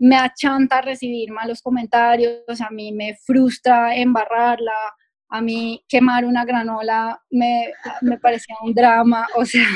me 0.00 0.16
achanta 0.16 0.80
recibir 0.80 1.30
malos 1.30 1.62
comentarios, 1.62 2.60
a 2.60 2.70
mí 2.70 2.90
me 2.90 3.14
frustra 3.24 3.94
embarrarla, 3.94 4.72
a 5.28 5.40
mí 5.40 5.84
quemar 5.88 6.24
una 6.24 6.44
granola 6.44 7.22
me, 7.30 7.72
me 8.00 8.18
parecía 8.18 8.56
un 8.62 8.74
drama, 8.74 9.26
o 9.36 9.44
sea, 9.44 9.68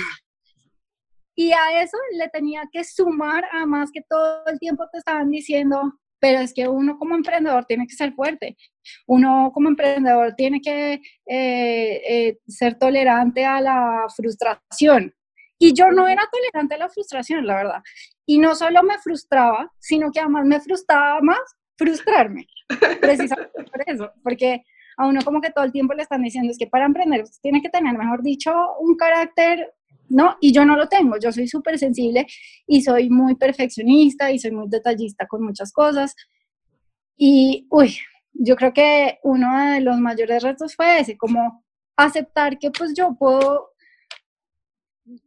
y 1.37 1.53
a 1.53 1.83
eso 1.83 1.97
le 2.17 2.29
tenía 2.29 2.63
que 2.73 2.85
sumar, 2.85 3.45
además 3.53 3.91
que 3.93 4.03
todo 4.09 4.47
el 4.47 4.59
tiempo 4.59 4.85
te 4.91 4.99
estaban 4.99 5.31
diciendo, 5.31 5.99
pero 6.21 6.39
es 6.39 6.55
que 6.55 6.69
uno 6.69 6.97
como 6.97 7.15
emprendedor 7.17 7.65
tiene 7.67 7.87
que 7.87 7.95
ser 7.95 8.15
fuerte, 8.15 8.57
uno 9.07 9.51
como 9.53 9.69
emprendedor 9.69 10.35
tiene 10.37 10.61
que 10.61 10.95
eh, 10.95 11.01
eh, 11.27 12.39
ser 12.47 12.79
tolerante 12.79 13.45
a 13.45 13.61
la 13.61 14.07
frustración. 14.15 15.13
Y 15.59 15.73
yo 15.73 15.91
no 15.93 16.09
era 16.09 16.23
tolerante 16.31 16.75
a 16.75 16.79
la 16.79 16.89
frustración, 16.89 17.47
la 17.47 17.57
verdad. 17.57 17.83
Y 18.27 18.39
no 18.39 18.55
solo 18.55 18.83
me 18.83 18.99
frustraba, 18.99 19.73
sino 19.79 20.11
que 20.11 20.21
además 20.21 20.47
me 20.47 20.61
frustraba 20.61 21.21
más 21.21 21.41
frustrarme, 21.77 22.47
precisamente 23.01 23.65
por 23.65 23.83
eso, 23.87 24.13
porque 24.23 24.63
a 24.97 25.07
uno 25.07 25.21
como 25.25 25.41
que 25.41 25.51
todo 25.51 25.65
el 25.65 25.73
tiempo 25.73 25.93
le 25.95 26.03
están 26.03 26.23
diciendo 26.23 26.51
es 26.51 26.59
que 26.59 26.69
para 26.69 26.87
emprender 26.87 27.25
tiene 27.43 27.61
que 27.61 27.69
tener, 27.69 27.99
mejor 27.99 28.23
dicho, 28.23 28.53
un 28.79 28.97
carácter 28.97 29.73
¿no? 30.09 30.37
Y 30.41 30.53
yo 30.53 30.65
no 30.65 30.77
lo 30.77 30.89
tengo, 30.89 31.17
yo 31.19 31.33
soy 31.33 31.49
súper 31.49 31.79
sensible 31.79 32.27
y 32.67 32.83
soy 32.83 33.11
muy 33.11 33.37
perfeccionista 33.37 34.31
y 34.31 34.39
soy 34.39 34.53
muy 34.53 34.69
detallista 34.69 35.27
con 35.27 35.43
muchas 35.43 35.73
cosas. 35.73 36.15
Y, 37.17 37.67
uy, 37.71 37.97
yo 38.33 38.57
creo 38.57 38.73
que 38.73 39.19
uno 39.23 39.73
de 39.73 39.81
los 39.81 39.99
mayores 39.99 40.43
retos 40.43 40.75
fue 40.77 41.01
ese, 41.01 41.17
como 41.17 41.65
aceptar 41.97 42.59
que 42.59 42.71
pues 42.71 42.95
yo 42.97 43.15
puedo 43.19 43.71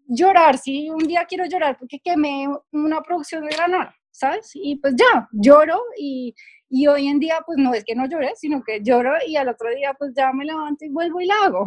llorar, 0.07 0.57
si 0.57 0.89
un 0.89 1.05
día 1.07 1.25
quiero 1.25 1.45
llorar 1.45 1.77
porque 1.77 1.99
quemé 1.99 2.47
una 2.71 3.01
producción 3.01 3.45
de 3.45 3.55
granola, 3.55 3.95
¿sabes? 4.11 4.51
Y 4.53 4.77
pues 4.77 4.95
ya, 4.95 5.27
lloro 5.31 5.81
y, 5.97 6.33
y 6.69 6.87
hoy 6.87 7.07
en 7.07 7.19
día 7.19 7.39
pues 7.45 7.57
no 7.57 7.73
es 7.73 7.83
que 7.83 7.95
no 7.95 8.07
llore, 8.07 8.31
sino 8.35 8.63
que 8.63 8.81
lloro 8.81 9.13
y 9.25 9.35
al 9.35 9.49
otro 9.49 9.69
día 9.69 9.93
pues 9.97 10.13
ya 10.15 10.31
me 10.33 10.45
levanto 10.45 10.85
y 10.85 10.89
vuelvo 10.89 11.21
y 11.21 11.25
la 11.25 11.35
hago. 11.43 11.65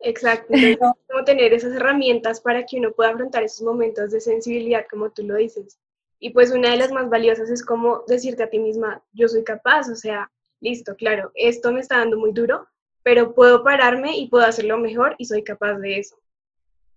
Exacto, 0.00 0.52
como 1.08 1.24
tener 1.24 1.52
esas 1.52 1.74
herramientas 1.74 2.40
para 2.40 2.64
que 2.66 2.78
uno 2.78 2.92
pueda 2.92 3.10
afrontar 3.10 3.42
esos 3.42 3.62
momentos 3.62 4.10
de 4.10 4.20
sensibilidad, 4.20 4.86
como 4.90 5.10
tú 5.10 5.22
lo 5.22 5.36
dices. 5.36 5.78
Y 6.18 6.30
pues 6.30 6.50
una 6.50 6.70
de 6.70 6.76
las 6.76 6.92
más 6.92 7.10
valiosas 7.10 7.50
es 7.50 7.64
como 7.64 8.02
decirte 8.06 8.42
a 8.42 8.50
ti 8.50 8.58
misma, 8.58 9.02
yo 9.12 9.28
soy 9.28 9.44
capaz, 9.44 9.88
o 9.88 9.96
sea, 9.96 10.30
listo, 10.60 10.96
claro, 10.96 11.30
esto 11.34 11.72
me 11.72 11.80
está 11.80 11.98
dando 11.98 12.18
muy 12.18 12.32
duro, 12.32 12.66
pero 13.02 13.34
puedo 13.34 13.62
pararme 13.62 14.16
y 14.16 14.28
puedo 14.28 14.44
hacerlo 14.44 14.78
mejor 14.78 15.14
y 15.18 15.26
soy 15.26 15.42
capaz 15.44 15.78
de 15.78 15.98
eso. 15.98 16.16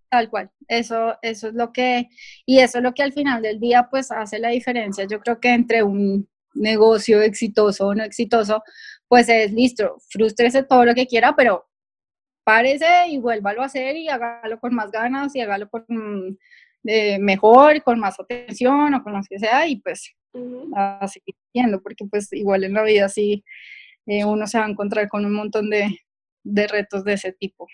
Tal 0.09 0.29
cual, 0.29 0.49
eso, 0.67 1.17
eso 1.21 1.49
es 1.49 1.53
lo 1.53 1.71
que, 1.71 2.09
y 2.45 2.59
eso 2.59 2.79
es 2.79 2.83
lo 2.83 2.93
que 2.95 3.03
al 3.03 3.13
final 3.13 3.43
del 3.43 3.59
día 3.59 3.87
pues 3.91 4.11
hace 4.11 4.39
la 4.39 4.49
diferencia. 4.49 5.05
Yo 5.07 5.19
creo 5.19 5.39
que 5.39 5.49
entre 5.53 5.83
un 5.83 6.27
negocio 6.55 7.21
exitoso 7.21 7.87
o 7.87 7.95
no 7.95 8.03
exitoso, 8.03 8.63
pues 9.07 9.29
es 9.29 9.51
listo, 9.53 9.97
frustrese 10.09 10.63
todo 10.63 10.85
lo 10.85 10.95
que 10.95 11.05
quiera, 11.05 11.35
pero 11.35 11.69
párese 12.43 13.09
y 13.09 13.19
vuélvalo 13.19 13.61
a 13.61 13.65
hacer 13.65 13.95
y 13.97 14.09
hágalo 14.09 14.59
con 14.59 14.73
más 14.73 14.91
ganas 14.91 15.35
y 15.35 15.41
hágalo 15.41 15.69
con 15.69 15.85
eh, 16.85 17.19
mejor, 17.19 17.83
con 17.83 17.99
más 17.99 18.19
atención 18.19 18.93
o 18.95 19.03
con 19.03 19.13
lo 19.13 19.21
que 19.29 19.37
sea 19.39 19.67
y 19.67 19.77
pues 19.81 20.15
así 20.75 21.21
a 21.59 21.77
porque 21.83 22.05
pues 22.09 22.31
igual 22.33 22.63
en 22.63 22.73
la 22.73 22.83
vida 22.83 23.09
sí 23.09 23.43
eh, 24.07 24.25
uno 24.25 24.47
se 24.47 24.57
va 24.59 24.65
a 24.65 24.69
encontrar 24.69 25.07
con 25.09 25.25
un 25.25 25.33
montón 25.33 25.69
de, 25.69 25.99
de 26.43 26.67
retos 26.67 27.03
de 27.03 27.13
ese 27.13 27.33
tipo. 27.33 27.67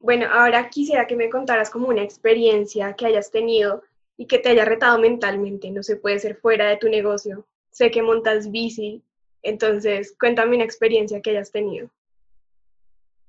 Bueno, 0.00 0.26
ahora 0.32 0.70
quisiera 0.70 1.06
que 1.06 1.14
me 1.14 1.30
contaras 1.30 1.70
como 1.70 1.88
una 1.88 2.02
experiencia 2.02 2.94
que 2.94 3.06
hayas 3.06 3.30
tenido 3.30 3.82
y 4.16 4.26
que 4.26 4.38
te 4.38 4.48
haya 4.48 4.64
retado 4.64 4.98
mentalmente, 4.98 5.70
no 5.70 5.82
se 5.82 5.96
puede 5.96 6.18
ser 6.18 6.36
fuera 6.36 6.68
de 6.68 6.78
tu 6.78 6.88
negocio. 6.88 7.46
Sé 7.70 7.90
que 7.90 8.02
montas 8.02 8.50
bici, 8.50 9.02
entonces 9.42 10.14
cuéntame 10.18 10.56
una 10.56 10.64
experiencia 10.64 11.20
que 11.20 11.30
hayas 11.30 11.52
tenido. 11.52 11.90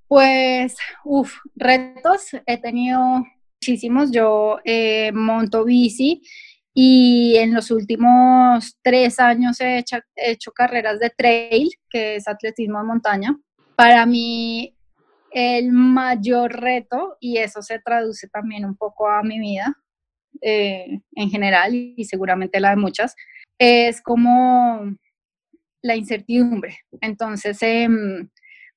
Pues, 0.08 0.76
uff, 1.06 1.38
retos 1.56 2.32
he 2.46 2.58
tenido 2.58 3.24
muchísimos. 3.62 4.12
Yo 4.12 4.60
eh, 4.66 5.12
monto 5.14 5.64
bici 5.64 6.22
y 6.74 7.36
en 7.38 7.54
los 7.54 7.72
últimos 7.72 8.78
tres 8.82 9.20
años 9.20 9.62
he 9.62 9.78
hecho, 9.78 9.98
he 10.16 10.32
hecho, 10.32 10.52
carreras 10.52 11.00
de 11.00 11.10
trail, 11.12 11.70
que 11.90 12.16
es 12.16 12.28
atletismo 12.28 12.80
de 12.80 12.86
montaña. 12.86 13.38
Para 13.76 14.06
mí, 14.06 14.76
el 15.32 15.72
mayor 15.72 16.54
reto, 16.60 17.18
y 17.20 17.38
eso 17.38 17.62
se 17.62 17.80
traduce 17.80 18.28
también 18.28 18.66
un 18.66 18.76
poco 18.76 19.10
a 19.10 19.24
mi 19.24 19.40
vida 19.40 19.76
eh, 20.42 21.00
en 21.16 21.30
general 21.30 21.74
y 21.74 22.04
seguramente 22.06 22.60
la 22.60 22.72
de 22.72 22.76
muchas, 22.76 23.16
es 23.58 24.02
como 24.02 24.96
la 25.82 25.96
incertidumbre. 25.96 26.78
Entonces, 27.02 27.62
eh, 27.64 27.88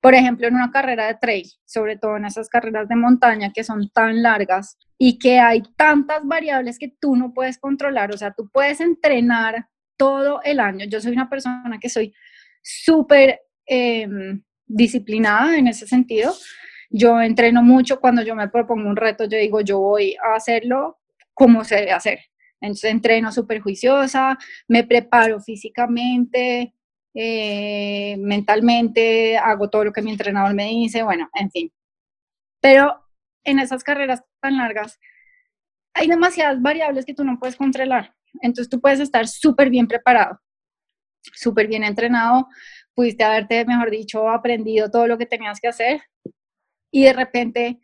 por 0.05 0.15
ejemplo, 0.15 0.47
en 0.47 0.55
una 0.55 0.71
carrera 0.71 1.07
de 1.07 1.15
trail, 1.15 1.47
sobre 1.65 1.97
todo 1.97 2.19
en 2.19 2.27
esas 2.27 2.51
carreras 2.51 2.89
de 2.89 2.97
montaña 2.97 3.53
que 3.55 3.65
son 3.65 3.89
tan 3.89 4.23
largas 4.23 4.77
y 4.99 5.19
que 5.19 5.39
hay 5.41 5.63
tantas 5.77 6.27
variables 6.27 6.79
que 6.79 6.95
tú 7.01 7.17
no 7.17 7.33
puedes 7.33 7.59
controlar, 7.59 8.13
o 8.13 8.19
sea, 8.19 8.33
tú 8.33 8.51
puedes 8.53 8.81
entrenar 8.81 9.67
todo 9.97 10.43
el 10.43 10.61
año. 10.61 10.85
Yo 10.87 11.01
soy 11.01 11.13
una 11.13 11.31
persona 11.31 11.79
que 11.81 11.89
soy 11.89 12.13
súper 12.63 13.41
em, 13.65 14.43
disciplinada 14.67 15.57
en 15.57 15.69
ese 15.69 15.87
sentido. 15.87 16.35
Yo 16.91 17.21
entreno 17.21 17.63
mucho 17.63 18.01
cuando 18.01 18.23
yo 18.23 18.35
me 18.35 18.49
propongo 18.49 18.89
un 18.89 18.97
reto, 18.97 19.25
yo 19.25 19.39
digo, 19.39 19.61
yo 19.61 19.81
voy 19.81 20.17
a 20.23 20.37
hacerlo 20.37 20.99
como 21.33 21.65
se 21.65 21.77
debe 21.77 21.93
hacer. 21.93 22.21
Entonces 22.61 22.91
entreno 22.91 23.33
súper 23.33 23.61
juiciosa, 23.61 24.39
me 24.69 24.85
preparo 24.85 25.41
físicamente, 25.41 26.75
eh, 27.15 28.17
mentalmente, 28.19 29.37
hago 29.37 29.69
todo 29.69 29.85
lo 29.85 29.93
que 29.93 30.03
mi 30.03 30.13
entrenador 30.13 30.55
me 30.55 30.67
dice, 30.67 31.03
bueno, 31.03 31.29
en 31.35 31.51
fin. 31.51 31.73
Pero 32.61 33.05
en 33.45 33.59
esas 33.59 33.85
carreras 33.85 34.23
tan 34.41 34.57
largas 34.57 34.99
hay 35.95 36.09
demasiadas 36.09 36.61
variables 36.61 37.05
que 37.05 37.15
tú 37.15 37.25
no 37.25 37.39
puedes 37.39 37.57
controlar. 37.57 38.15
Entonces 38.41 38.69
tú 38.69 38.81
puedes 38.81 39.01
estar 39.01 39.29
súper 39.29 39.71
bien 39.71 39.87
preparado, 39.87 40.41
súper 41.23 41.69
bien 41.69 41.85
entrenado, 41.85 42.49
pudiste 42.95 43.25
haberte, 43.25 43.65
mejor 43.65 43.91
dicho, 43.91 44.29
aprendido 44.29 44.91
todo 44.91 45.07
lo 45.07 45.19
que 45.19 45.27
tenías 45.27 45.61
que 45.61 45.69
hacer 45.69 46.03
y 46.91 47.05
de 47.05 47.13
repente 47.13 47.81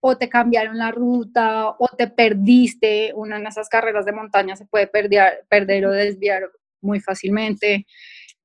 o 0.00 0.16
te 0.16 0.28
cambiaron 0.28 0.78
la 0.78 0.92
ruta 0.92 1.70
o 1.70 1.88
te 1.96 2.06
perdiste. 2.08 3.12
Una 3.14 3.38
en 3.38 3.46
esas 3.46 3.68
carreras 3.68 4.06
de 4.06 4.12
montaña 4.12 4.56
se 4.56 4.66
puede 4.66 4.86
perder, 4.86 5.44
perder 5.48 5.86
o 5.86 5.90
desviar 5.90 6.48
muy 6.80 7.00
fácilmente. 7.00 7.86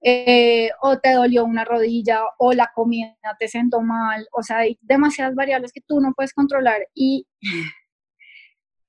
Eh, 0.04 0.72
o 0.82 0.98
te 1.00 1.12
dolió 1.14 1.46
una 1.46 1.64
rodilla 1.64 2.24
o 2.40 2.54
la 2.54 2.72
comida 2.74 3.16
te 3.38 3.48
sentó 3.48 3.82
mal. 3.82 4.28
O 4.32 4.42
sea, 4.42 4.60
hay 4.60 4.78
demasiadas 4.82 5.36
variables 5.36 5.72
que 5.72 5.82
tú 5.82 6.00
no 6.00 6.14
puedes 6.16 6.34
controlar 6.34 6.88
y 6.96 7.28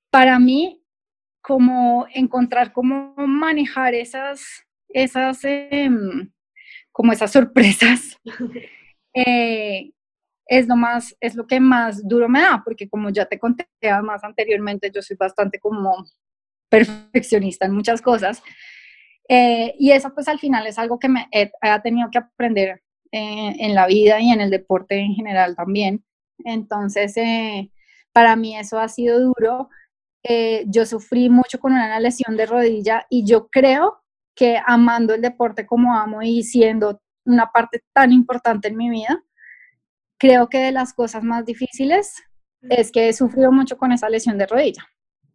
para 0.09 0.39
mí, 0.39 0.79
como 1.41 2.05
encontrar 2.13 2.71
cómo 2.71 3.15
manejar 3.17 3.95
esas, 3.95 4.63
esas, 4.89 5.43
em, 5.43 6.31
como 6.93 7.11
esas 7.11 7.31
sorpresas, 7.31 8.17
eh, 9.13 9.91
es 10.45 10.67
lo 10.67 10.77
más, 10.77 11.15
es 11.19 11.35
lo 11.35 11.45
que 11.45 11.59
más 11.59 12.07
duro 12.07 12.29
me 12.29 12.41
da, 12.41 12.61
porque 12.63 12.87
como 12.87 13.09
ya 13.09 13.25
te 13.25 13.39
conté 13.39 13.67
más 14.03 14.23
anteriormente, 14.23 14.91
yo 14.93 15.01
soy 15.01 15.17
bastante 15.17 15.59
como 15.59 16.05
perfeccionista 16.69 17.65
en 17.65 17.73
muchas 17.73 18.01
cosas. 18.01 18.41
Eh, 19.29 19.73
y 19.79 19.91
eso 19.91 20.13
pues 20.13 20.27
al 20.27 20.39
final 20.39 20.67
es 20.67 20.77
algo 20.77 20.99
que 20.99 21.09
me 21.09 21.27
he, 21.31 21.51
tenido 21.81 22.09
que 22.11 22.17
aprender 22.17 22.81
eh, 23.11 23.55
en 23.59 23.73
la 23.73 23.87
vida 23.87 24.19
y 24.19 24.31
en 24.31 24.41
el 24.41 24.49
deporte 24.49 24.99
en 24.99 25.13
general 25.13 25.55
también. 25.55 26.03
Entonces, 26.39 27.15
eh, 27.17 27.71
para 28.11 28.35
mí 28.35 28.57
eso 28.57 28.79
ha 28.79 28.87
sido 28.89 29.19
duro. 29.19 29.69
yo 30.67 30.85
sufrí 30.85 31.29
mucho 31.29 31.59
con 31.59 31.73
una 31.73 31.99
lesión 31.99 32.37
de 32.37 32.45
rodilla 32.45 33.05
y 33.09 33.25
yo 33.25 33.49
creo 33.49 34.02
que 34.35 34.59
amando 34.65 35.13
el 35.13 35.21
deporte 35.21 35.65
como 35.65 35.95
amo 35.95 36.21
y 36.21 36.43
siendo 36.43 37.01
una 37.25 37.51
parte 37.51 37.83
tan 37.93 38.11
importante 38.11 38.67
en 38.67 38.77
mi 38.77 38.89
vida, 38.89 39.23
creo 40.17 40.49
que 40.49 40.59
de 40.59 40.71
las 40.71 40.93
cosas 40.93 41.23
más 41.23 41.45
difíciles 41.45 42.23
es 42.61 42.91
que 42.91 43.09
he 43.09 43.13
sufrido 43.13 43.51
mucho 43.51 43.77
con 43.77 43.91
esa 43.91 44.09
lesión 44.09 44.37
de 44.37 44.47
rodilla, 44.47 44.85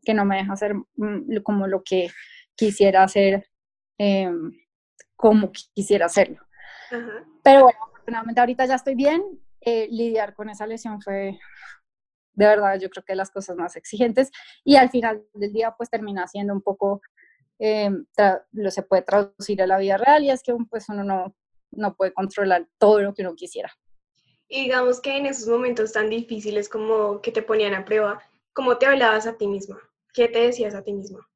que 0.02 0.14
no 0.14 0.24
me 0.24 0.36
deja 0.36 0.52
hacer 0.52 0.74
mm, 0.74 1.42
como 1.42 1.66
lo 1.66 1.82
que 1.82 2.10
quisiera 2.54 3.04
hacer, 3.04 3.48
em, 3.98 4.52
como 5.14 5.52
quisiera 5.74 6.06
hacerlo. 6.06 6.40
Pero 7.42 7.64
bueno, 7.64 7.78
afortunadamente 7.86 8.40
ahorita 8.40 8.66
ya 8.66 8.74
estoy 8.74 8.94
bien. 8.94 9.22
Eh, 9.60 9.88
lidiar 9.90 10.34
con 10.34 10.48
esa 10.48 10.66
lesión 10.66 11.02
fue, 11.02 11.38
de 12.32 12.46
verdad, 12.46 12.78
yo 12.80 12.88
creo 12.88 13.04
que 13.04 13.12
de 13.12 13.16
las 13.16 13.30
cosas 13.30 13.56
más 13.56 13.76
exigentes. 13.76 14.30
Y 14.64 14.76
al 14.76 14.90
final 14.90 15.22
del 15.34 15.52
día, 15.52 15.74
pues 15.76 15.90
termina 15.90 16.26
siendo 16.26 16.54
un 16.54 16.62
poco, 16.62 17.02
em, 17.58 18.04
lo 18.52 18.70
se 18.70 18.82
puede 18.82 19.02
traducir 19.02 19.62
a 19.62 19.66
la 19.66 19.78
vida 19.78 19.96
real 19.96 20.24
y 20.24 20.30
es 20.30 20.42
que 20.42 20.54
pues 20.70 20.88
uno 20.88 21.04
no, 21.04 21.34
no 21.70 21.94
puede 21.94 22.12
controlar 22.12 22.66
todo 22.78 23.00
lo 23.00 23.14
que 23.14 23.22
uno 23.22 23.34
quisiera. 23.34 23.72
Y 24.48 24.62
digamos 24.62 25.00
que 25.00 25.16
en 25.16 25.26
esos 25.26 25.46
momentos 25.48 25.92
tan 25.92 26.08
difíciles 26.08 26.68
como 26.68 27.20
que 27.20 27.32
te 27.32 27.42
ponían 27.42 27.74
a 27.74 27.84
prueba, 27.84 28.22
¿cómo 28.54 28.78
te 28.78 28.86
hablabas 28.86 29.26
a 29.26 29.36
ti 29.36 29.46
misma? 29.46 29.78
¿Qué 30.14 30.28
te 30.28 30.40
decías 30.40 30.74
a 30.74 30.82
ti 30.82 30.92
misma? 30.92 31.28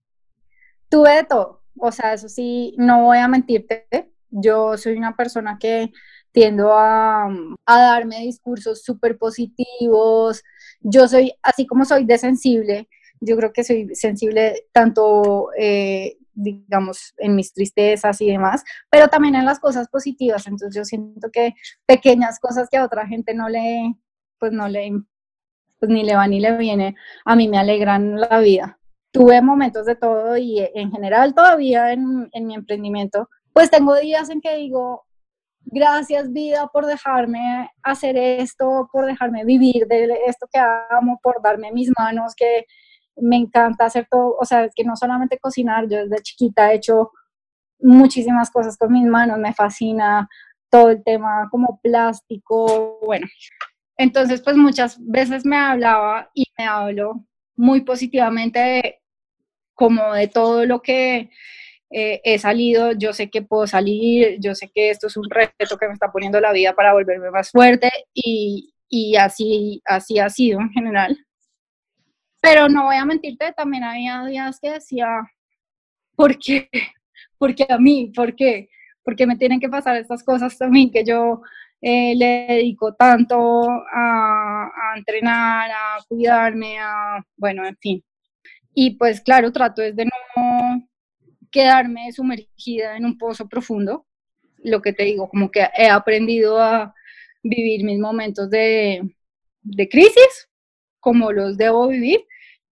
Tuve 0.89 1.17
de 1.17 1.25
todo. 1.25 1.63
O 1.79 1.93
sea, 1.93 2.15
eso 2.15 2.29
sí, 2.29 2.75
no 2.79 3.05
voy 3.05 3.19
a 3.19 3.29
mentirte. 3.29 3.87
Yo 4.31 4.77
soy 4.79 4.97
una 4.97 5.15
persona 5.15 5.59
que 5.59 5.93
tiendo 6.33 6.73
a, 6.73 7.27
a 7.67 7.83
darme 7.83 8.21
discursos 8.21 8.83
súper 8.83 9.19
positivos. 9.19 10.43
Yo 10.81 11.07
soy, 11.07 11.35
así 11.43 11.67
como 11.67 11.85
soy 11.85 12.05
de 12.05 12.17
sensible, 12.17 12.89
yo 13.25 13.37
creo 13.37 13.53
que 13.53 13.65
soy 13.65 13.95
sensible 13.95 14.67
tanto 14.73 15.51
eh, 15.57 16.17
digamos, 16.35 17.15
en 17.19 17.37
mis 17.37 17.53
tristezas 17.53 18.21
y 18.21 18.27
demás, 18.31 18.65
pero 18.91 19.09
también 19.09 19.35
en 19.35 19.45
las 19.45 19.61
cosas 19.61 19.89
positivas. 19.89 20.47
Entonces 20.47 20.75
yo 20.75 20.85
siento 20.85 21.31
que 21.31 21.55
pequeñas 21.87 22.39
cosas 22.41 22.69
que 22.71 22.77
a 22.77 22.85
otra 22.85 23.07
gente 23.07 23.35
no 23.35 23.49
le, 23.49 23.95
pues 24.39 24.53
no 24.53 24.69
le, 24.69 24.93
pues 25.79 25.91
ni 25.91 26.05
le 26.05 26.17
va 26.17 26.27
ni 26.27 26.41
le 26.41 26.57
viene, 26.57 26.95
a 27.25 27.37
mí 27.37 27.49
me 27.49 27.59
alegran 27.59 28.21
la 28.21 28.39
vida. 28.41 28.79
Tuve 29.13 29.43
momentos 29.43 29.85
de 29.87 29.95
todo 29.95 30.37
y 30.37 30.61
en 30.75 30.91
general 30.91 31.35
todavía 31.35 31.93
en, 31.93 32.29
en 32.33 32.47
mi 32.47 32.55
emprendimiento, 32.55 33.29
pues 33.53 33.71
tengo 33.71 33.95
días 33.97 34.31
en 34.31 34.41
que 34.41 34.57
digo, 34.57 35.05
gracias 35.65 36.33
vida 36.33 36.69
por 36.73 36.87
dejarme 36.87 37.71
hacer 37.83 38.17
esto, 38.17 38.89
por 38.91 39.05
dejarme 39.05 39.45
vivir 39.45 39.87
de 39.87 40.09
esto 40.27 40.47
que 40.51 40.59
amo, 40.91 41.21
por 41.23 41.43
darme 41.43 41.73
mis 41.73 41.91
manos, 41.99 42.35
que 42.35 42.65
me 43.17 43.37
encanta 43.37 43.87
hacer 43.87 44.07
todo, 44.11 44.37
o 44.39 44.45
sea, 44.45 44.65
es 44.65 44.73
que 44.75 44.85
no 44.85 44.97
solamente 44.97 45.39
cocinar, 45.39 45.89
yo 45.89 45.99
desde 45.99 46.23
chiquita 46.23 46.73
he 46.73 46.77
hecho 46.77 47.11
muchísimas 47.81 48.51
cosas 48.51 48.77
con 48.77 48.93
mis 48.93 49.05
manos, 49.05 49.39
me 49.39 49.55
fascina 49.55 50.29
todo 50.71 50.91
el 50.91 51.03
tema 51.05 51.49
como 51.51 51.81
plástico, 51.83 52.99
bueno. 53.05 53.27
Entonces, 53.97 54.41
pues 54.43 54.57
muchas 54.57 54.99
veces 55.01 55.45
me 55.45 55.57
hablaba 55.57 56.31
y 56.35 56.47
me 56.59 56.65
hablo 56.65 57.25
muy 57.57 57.83
positivamente 57.83 58.59
de, 58.59 59.01
como 59.75 60.15
de 60.15 60.29
todo 60.29 60.65
lo 60.67 60.81
que 60.81 61.31
eh, 61.91 62.21
he 62.25 62.39
salido, 62.39 62.93
yo 62.93 63.13
sé 63.13 63.31
que 63.31 63.43
puedo 63.43 63.67
salir, 63.67 64.39
yo 64.41 64.55
sé 64.55 64.71
que 64.75 64.91
esto 64.91 65.09
es 65.09 65.17
un 65.17 65.29
reto 65.29 65.77
que 65.79 65.87
me 65.87 65.93
está 65.93 66.11
poniendo 66.11 66.41
la 66.41 66.53
vida 66.53 66.75
para 66.75 66.95
volverme 66.95 67.31
más 67.31 67.51
fuerte 67.51 67.91
y, 68.15 68.73
y 68.89 69.17
así, 69.17 69.83
así 69.85 70.19
ha 70.19 70.31
sido 70.31 70.61
en 70.61 70.71
general. 70.71 71.19
Pero 72.43 72.69
no 72.69 72.87
voy 72.87 72.97
a 72.97 73.05
mentirte, 73.05 73.53
también 73.53 73.85
había 73.85 74.25
días 74.27 74.59
que 74.61 74.73
decía, 74.73 75.07
¿por 76.17 76.37
qué? 76.39 76.69
Porque 77.39 77.65
a 77.69 77.79
mí, 77.79 78.13
¿por 78.15 78.35
qué? 78.35 78.69
Porque 79.05 79.27
me 79.27 79.37
tienen 79.37 79.61
que 79.61 79.69
pasar 79.69 79.97
estas 79.97 80.25
cosas 80.25 80.59
también 80.59 80.91
que 80.91 81.05
yo 81.05 81.43
eh, 81.81 82.15
le 82.17 82.47
dedico 82.49 82.95
tanto 82.95 83.37
a, 83.71 84.65
a, 84.67 84.99
entrenar, 84.99 85.71
a 85.71 85.99
cuidarme, 86.09 86.79
a, 86.81 87.25
bueno, 87.37 87.65
en 87.65 87.77
fin. 87.77 88.05
Y 88.75 88.97
pues 88.97 89.21
claro, 89.21 89.53
trato 89.53 89.83
de 89.83 90.05
no 90.05 90.89
quedarme 91.53 92.11
sumergida 92.13 92.97
en 92.97 93.05
un 93.05 93.19
pozo 93.19 93.49
profundo. 93.49 94.07
Lo 94.59 94.83
que 94.83 94.93
te 94.93 95.05
digo, 95.05 95.29
como 95.29 95.51
que 95.51 95.69
he 95.77 95.89
aprendido 95.89 96.61
a 96.61 96.95
vivir 97.43 97.85
mis 97.85 98.01
momentos 98.01 98.51
de, 98.51 99.15
de 99.63 99.89
crisis, 99.89 100.49
como 101.03 101.33
los 101.33 101.59
debo 101.59 101.89
vivir, 101.89 102.25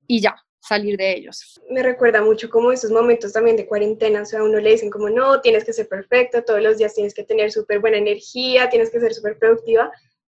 y 0.07 0.21
ya, 0.21 0.37
salir 0.61 0.97
de 0.97 1.13
ellos. 1.17 1.61
Me 1.69 1.83
recuerda 1.83 2.23
mucho 2.23 2.49
como 2.49 2.71
esos 2.71 2.93
momentos 2.93 3.33
también 3.33 3.57
de 3.57 3.67
cuarentena, 3.67 4.23
o 4.23 4.25
sea, 4.25 4.39
a 4.39 4.45
uno 4.45 4.59
le 4.61 4.71
dicen 4.71 4.89
como, 4.89 5.11
no, 5.11 5.41
tienes 5.41 5.65
que 5.65 5.73
ser 5.73 5.89
perfecto, 5.89 6.45
todos 6.45 6.63
los 6.63 6.79
días 6.79 6.95
tienes 6.95 7.13
que 7.13 7.25
tener 7.25 7.51
súper 7.51 7.81
buena 7.81 7.99
energía, 7.99 8.71
tienes 8.71 8.91
que 8.91 9.01
ser 9.01 9.13
súper 9.13 9.37
productiva, 9.37 9.91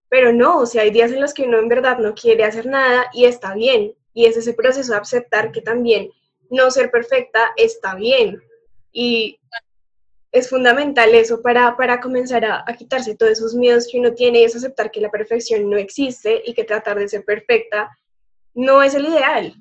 pero 0.10 0.32
no, 0.32 0.60
o 0.60 0.66
sea, 0.68 0.84
hay 0.84 0.92
días 0.92 1.12
en 1.12 1.22
los 1.22 1.34
que 1.34 1.42
uno 1.44 1.58
en 1.58 1.68
verdad 1.70 1.98
no 1.98 2.14
quiere 2.14 2.44
hacer 2.44 2.68
nada 2.68 3.10
y 3.14 3.26
está 3.26 3.56
bien, 3.56 3.96
y 4.14 4.26
es 4.26 4.38
ese 4.38 4.54
proceso 4.54 4.92
de 4.94 5.00
aceptar 5.00 5.52
que 5.52 5.62
también 5.62 6.12
no 6.52 6.70
ser 6.70 6.92
perfecta 6.92 7.52
está 7.58 7.96
bien, 7.96 8.40
y 8.92 9.40
es 10.32 10.50
fundamental 10.50 11.14
eso 11.16 11.42
para, 11.42 11.76
para 11.78 12.00
comenzar 12.00 12.46
a, 12.46 12.64
a 12.68 12.74
quitarse 12.74 13.16
todos 13.16 13.34
esos 13.34 13.56
miedos 13.56 13.88
que 13.92 14.00
uno 14.00 14.14
tiene 14.14 14.42
y 14.42 14.44
es 14.44 14.56
aceptar 14.56 14.92
que 14.92 15.02
la 15.02 15.10
perfección 15.10 15.70
no 15.70 15.78
existe 15.78 16.42
y 16.46 16.54
que 16.54 16.64
tratar 16.64 16.98
de 17.00 17.08
ser 17.08 17.24
perfecta 17.24 17.90
no 18.54 18.84
es 18.84 18.94
el 18.94 19.06
ideal 19.06 19.56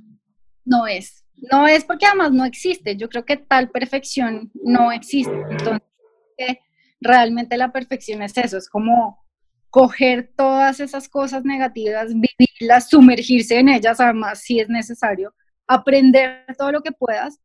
no 0.67 0.87
es. 0.87 1.25
No 1.51 1.67
es 1.67 1.85
porque 1.85 2.07
además 2.07 2.33
no 2.33 2.45
existe. 2.45 2.97
Yo 2.97 3.09
creo 3.09 3.25
que 3.25 3.37
tal 3.37 3.71
perfección 3.71 4.51
no 4.55 4.93
existe. 4.93 5.35
Entonces, 5.51 6.59
realmente 7.01 7.57
la 7.57 7.73
perfección 7.73 8.23
es 8.23 8.37
eso, 8.37 8.59
es 8.59 8.69
como 8.69 9.25
coger 9.71 10.33
todas 10.37 10.81
esas 10.81 11.09
cosas 11.09 11.45
negativas, 11.45 12.13
vivirlas, 12.15 12.89
sumergirse 12.89 13.59
en 13.59 13.69
ellas, 13.69 14.01
además 14.01 14.41
si 14.41 14.59
es 14.59 14.69
necesario, 14.69 15.35
aprender 15.67 16.47
todo 16.57 16.73
lo 16.73 16.83
que 16.83 16.93
puedas, 16.93 17.39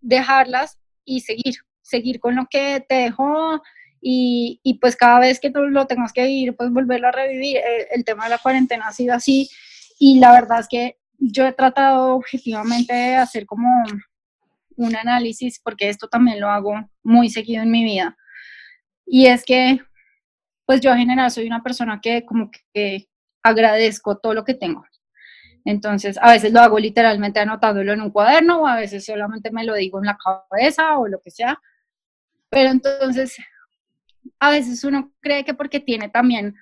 dejarlas 0.00 0.78
y 1.06 1.20
seguir, 1.20 1.54
seguir 1.90 2.20
con 2.20 2.36
lo 2.36 2.46
que 2.48 2.84
te 2.88 2.94
dejó 2.94 3.62
y, 4.00 4.60
y 4.62 4.78
pues 4.78 4.96
cada 4.96 5.20
vez 5.20 5.40
que 5.40 5.50
lo 5.50 5.86
tengas 5.86 6.12
que 6.12 6.24
vivir, 6.24 6.56
pues 6.56 6.70
volverlo 6.70 7.08
a 7.08 7.12
revivir. 7.12 7.58
El, 7.58 7.86
el 7.98 8.04
tema 8.04 8.24
de 8.24 8.30
la 8.30 8.38
cuarentena 8.38 8.88
ha 8.88 8.92
sido 8.92 9.14
así 9.14 9.50
y 9.98 10.18
la 10.18 10.32
verdad 10.32 10.60
es 10.60 10.68
que 10.68 10.96
yo 11.18 11.46
he 11.46 11.52
tratado 11.52 12.14
objetivamente 12.14 12.94
de 12.94 13.16
hacer 13.16 13.44
como 13.44 13.68
un 14.76 14.96
análisis, 14.96 15.60
porque 15.62 15.88
esto 15.88 16.08
también 16.08 16.40
lo 16.40 16.48
hago 16.48 16.88
muy 17.02 17.28
seguido 17.28 17.62
en 17.62 17.70
mi 17.70 17.84
vida. 17.84 18.16
Y 19.06 19.26
es 19.26 19.44
que, 19.44 19.80
pues 20.64 20.80
yo 20.80 20.90
en 20.92 20.98
general 20.98 21.30
soy 21.30 21.46
una 21.46 21.62
persona 21.62 22.00
que 22.00 22.24
como 22.24 22.50
que 22.72 23.08
agradezco 23.42 24.18
todo 24.18 24.34
lo 24.34 24.44
que 24.44 24.54
tengo. 24.54 24.84
Entonces, 25.64 26.18
a 26.22 26.32
veces 26.32 26.52
lo 26.52 26.60
hago 26.60 26.78
literalmente 26.78 27.40
anotándolo 27.40 27.92
en 27.92 28.00
un 28.00 28.10
cuaderno 28.10 28.62
o 28.62 28.66
a 28.66 28.76
veces 28.76 29.04
solamente 29.04 29.50
me 29.50 29.64
lo 29.64 29.74
digo 29.74 29.98
en 29.98 30.06
la 30.06 30.16
cabeza 30.16 30.98
o 30.98 31.06
lo 31.06 31.20
que 31.20 31.30
sea. 31.30 31.60
Pero 32.50 32.70
entonces, 32.70 33.36
a 34.38 34.50
veces 34.50 34.84
uno 34.84 35.12
cree 35.20 35.44
que 35.44 35.54
porque 35.54 35.80
tiene 35.80 36.08
también 36.08 36.54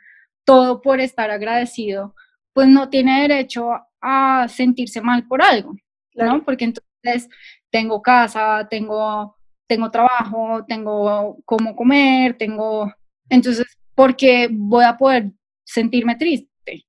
todo 0.45 0.81
por 0.81 1.01
estar 1.01 1.31
agradecido, 1.31 2.15
pues 2.53 2.69
no 2.69 2.89
tiene 2.89 3.23
derecho 3.23 3.71
a 4.01 4.47
sentirse 4.49 5.01
mal 5.01 5.27
por 5.27 5.43
algo, 5.43 5.75
¿no? 6.15 6.45
Porque 6.45 6.65
entonces 6.65 7.29
tengo 7.71 8.03
casa, 8.03 8.67
tengo, 8.71 9.37
tengo 9.67 9.91
trabajo, 9.91 10.65
tengo 10.67 11.39
cómo 11.45 11.75
comer, 11.75 12.37
tengo... 12.37 12.93
Entonces, 13.29 13.67
¿por 13.95 14.17
qué 14.17 14.49
voy 14.51 14.85
a 14.85 14.97
poder 14.97 15.33
sentirme 15.65 16.17
triste? 16.17 16.87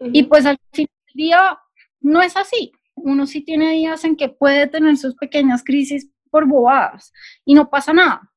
Y 0.00 0.22
pues 0.24 0.46
al 0.46 0.58
fin 0.72 0.86
del 1.06 1.14
día 1.26 1.58
no 2.00 2.22
es 2.22 2.36
así. 2.36 2.72
Uno 2.94 3.26
sí 3.26 3.42
tiene 3.42 3.72
días 3.72 4.04
en 4.04 4.16
que 4.16 4.28
puede 4.28 4.66
tener 4.66 4.96
sus 4.96 5.14
pequeñas 5.16 5.62
crisis 5.64 6.08
por 6.30 6.46
bobadas 6.46 7.12
y 7.44 7.54
no 7.54 7.68
pasa 7.68 7.92
nada. 7.92 8.29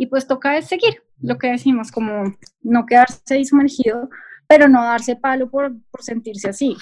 Y 0.00 0.06
pues 0.06 0.26
toca 0.26 0.62
seguir 0.62 1.02
lo 1.20 1.36
que 1.36 1.48
decimos, 1.48 1.92
como 1.92 2.34
no 2.62 2.86
quedarse 2.86 3.44
sumergido, 3.44 4.08
pero 4.48 4.66
no 4.66 4.82
darse 4.82 5.14
palo 5.14 5.50
por, 5.50 5.74
por 5.90 6.02
sentirse 6.02 6.48
así. 6.48 6.74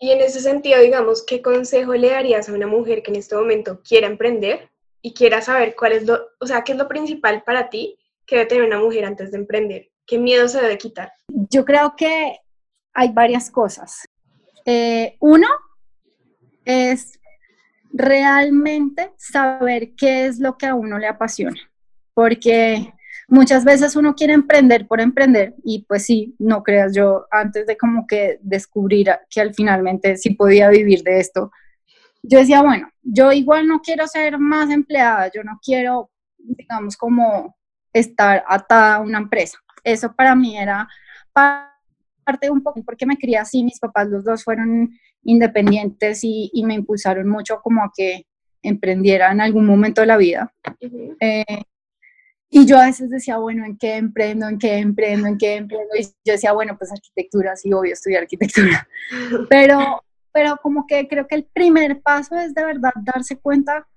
Y 0.00 0.10
en 0.10 0.20
ese 0.20 0.40
sentido, 0.40 0.80
digamos, 0.80 1.24
¿qué 1.24 1.40
consejo 1.40 1.94
le 1.94 2.10
darías 2.10 2.48
a 2.48 2.52
una 2.52 2.66
mujer 2.66 3.04
que 3.04 3.12
en 3.12 3.18
este 3.18 3.36
momento 3.36 3.80
quiera 3.88 4.08
emprender 4.08 4.70
y 5.02 5.14
quiera 5.14 5.40
saber 5.40 5.76
cuál 5.76 5.92
es 5.92 6.04
lo, 6.04 6.18
o 6.40 6.46
sea, 6.48 6.64
qué 6.64 6.72
es 6.72 6.78
lo 6.78 6.88
principal 6.88 7.44
para 7.44 7.70
ti 7.70 7.96
que 8.26 8.34
debe 8.34 8.48
tener 8.48 8.64
una 8.64 8.80
mujer 8.80 9.04
antes 9.04 9.30
de 9.30 9.38
emprender? 9.38 9.90
¿Qué 10.04 10.18
miedo 10.18 10.48
se 10.48 10.60
debe 10.60 10.78
quitar? 10.78 11.12
Yo 11.28 11.64
creo 11.64 11.94
que 11.96 12.40
hay 12.92 13.12
varias 13.12 13.52
cosas. 13.52 14.04
Eh, 14.64 15.16
uno 15.20 15.46
es 16.64 17.20
realmente 17.92 19.12
saber 19.16 19.94
qué 19.94 20.26
es 20.26 20.40
lo 20.40 20.58
que 20.58 20.66
a 20.66 20.74
uno 20.74 20.98
le 20.98 21.06
apasiona, 21.06 21.60
porque 22.14 22.92
muchas 23.28 23.64
veces 23.64 23.96
uno 23.96 24.14
quiere 24.14 24.34
emprender 24.34 24.86
por 24.86 25.00
emprender 25.00 25.54
y 25.64 25.84
pues 25.88 26.04
sí, 26.04 26.34
no 26.38 26.62
creas 26.62 26.94
yo, 26.94 27.26
antes 27.30 27.66
de 27.66 27.76
como 27.76 28.06
que 28.06 28.38
descubrir 28.42 29.10
que 29.30 29.40
al 29.40 29.54
finalmente 29.54 30.16
sí 30.16 30.30
podía 30.34 30.68
vivir 30.68 31.02
de 31.02 31.20
esto, 31.20 31.50
yo 32.22 32.38
decía, 32.38 32.62
bueno, 32.62 32.88
yo 33.02 33.32
igual 33.32 33.66
no 33.66 33.80
quiero 33.80 34.06
ser 34.06 34.38
más 34.38 34.70
empleada, 34.70 35.30
yo 35.34 35.42
no 35.42 35.58
quiero, 35.62 36.10
digamos, 36.38 36.96
como 36.96 37.56
estar 37.92 38.44
atada 38.46 38.96
a 38.96 39.00
una 39.00 39.18
empresa. 39.18 39.58
Eso 39.82 40.14
para 40.14 40.34
mí 40.34 40.56
era 40.56 40.88
parte 41.32 42.50
un 42.50 42.62
poco 42.62 42.82
porque 42.84 43.06
me 43.06 43.16
crié 43.16 43.38
así, 43.38 43.64
mis 43.64 43.80
papás 43.80 44.08
los 44.08 44.24
dos 44.24 44.44
fueron 44.44 44.90
independientes 45.24 46.20
y, 46.22 46.50
me 46.64 46.74
impulsaron 46.74 47.28
mucho 47.28 47.60
como 47.62 47.82
a 47.82 47.92
que 47.94 48.26
emprendiera 48.62 49.32
en 49.32 49.40
algún 49.40 49.66
momento 49.66 50.00
de 50.00 50.06
la 50.06 50.16
vida. 50.16 50.52
Eh, 51.20 51.44
y 52.54 52.66
yo 52.66 52.78
a 52.78 52.84
veces 52.84 53.08
decía, 53.08 53.38
bueno, 53.38 53.64
¿en 53.64 53.78
qué 53.78 53.96
emprendo? 53.96 54.46
¿En 54.46 54.58
qué 54.58 54.76
emprendo? 54.76 55.26
¿En 55.26 55.38
qué 55.38 55.54
emprendo? 55.54 55.88
Y 55.98 56.02
yo 56.04 56.34
decía, 56.34 56.52
bueno, 56.52 56.76
pues 56.76 56.92
arquitectura, 56.92 57.56
sí, 57.56 57.72
obvio, 57.72 57.94
estudiar 57.94 58.24
arquitectura. 58.24 58.86
Pero, 59.48 60.04
pero 60.34 60.58
como 60.62 60.86
que 60.86 61.08
creo 61.08 61.26
que 61.26 61.34
el 61.34 61.44
primer 61.44 62.02
paso 62.02 62.36
es 62.36 62.54
de 62.54 62.62
verdad 62.62 62.92
darse 63.04 63.38
cuenta 63.38 63.88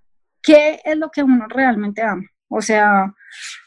qué 0.41 0.79
es 0.85 0.97
lo 0.97 1.09
que 1.09 1.21
uno 1.21 1.47
realmente 1.49 2.01
ama. 2.01 2.23
O 2.47 2.61
sea, 2.61 3.13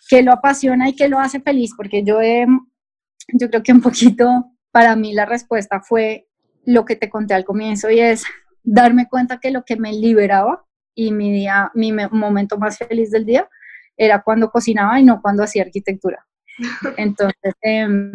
qué 0.08 0.22
lo 0.22 0.32
apasiona 0.32 0.88
y 0.88 0.96
qué 0.96 1.08
lo 1.08 1.18
hace 1.18 1.40
feliz, 1.40 1.72
porque 1.76 2.02
yo 2.02 2.22
he 2.22 2.46
yo 3.34 3.50
creo 3.50 3.62
que 3.62 3.72
un 3.72 3.82
poquito 3.82 4.52
para 4.70 4.96
mí 4.96 5.12
la 5.12 5.26
respuesta 5.26 5.80
fue 5.80 6.28
lo 6.64 6.86
que 6.86 6.96
te 6.96 7.10
conté 7.10 7.34
al 7.34 7.44
comienzo 7.44 7.90
y 7.90 8.00
es 8.00 8.24
darme 8.62 9.06
cuenta 9.06 9.38
que 9.38 9.50
lo 9.50 9.64
que 9.66 9.76
me 9.76 9.92
liberaba 9.92 10.64
y 10.94 11.12
mi 11.12 11.30
día, 11.30 11.70
mi 11.74 11.92
momento 11.92 12.56
más 12.56 12.78
feliz 12.78 13.10
del 13.10 13.26
día 13.26 13.48
era 13.98 14.22
cuando 14.22 14.50
cocinaba 14.50 14.98
y 14.98 15.04
no 15.04 15.20
cuando 15.20 15.42
hacía 15.42 15.64
arquitectura. 15.64 16.24
Entonces, 16.96 17.54
em, 17.60 18.12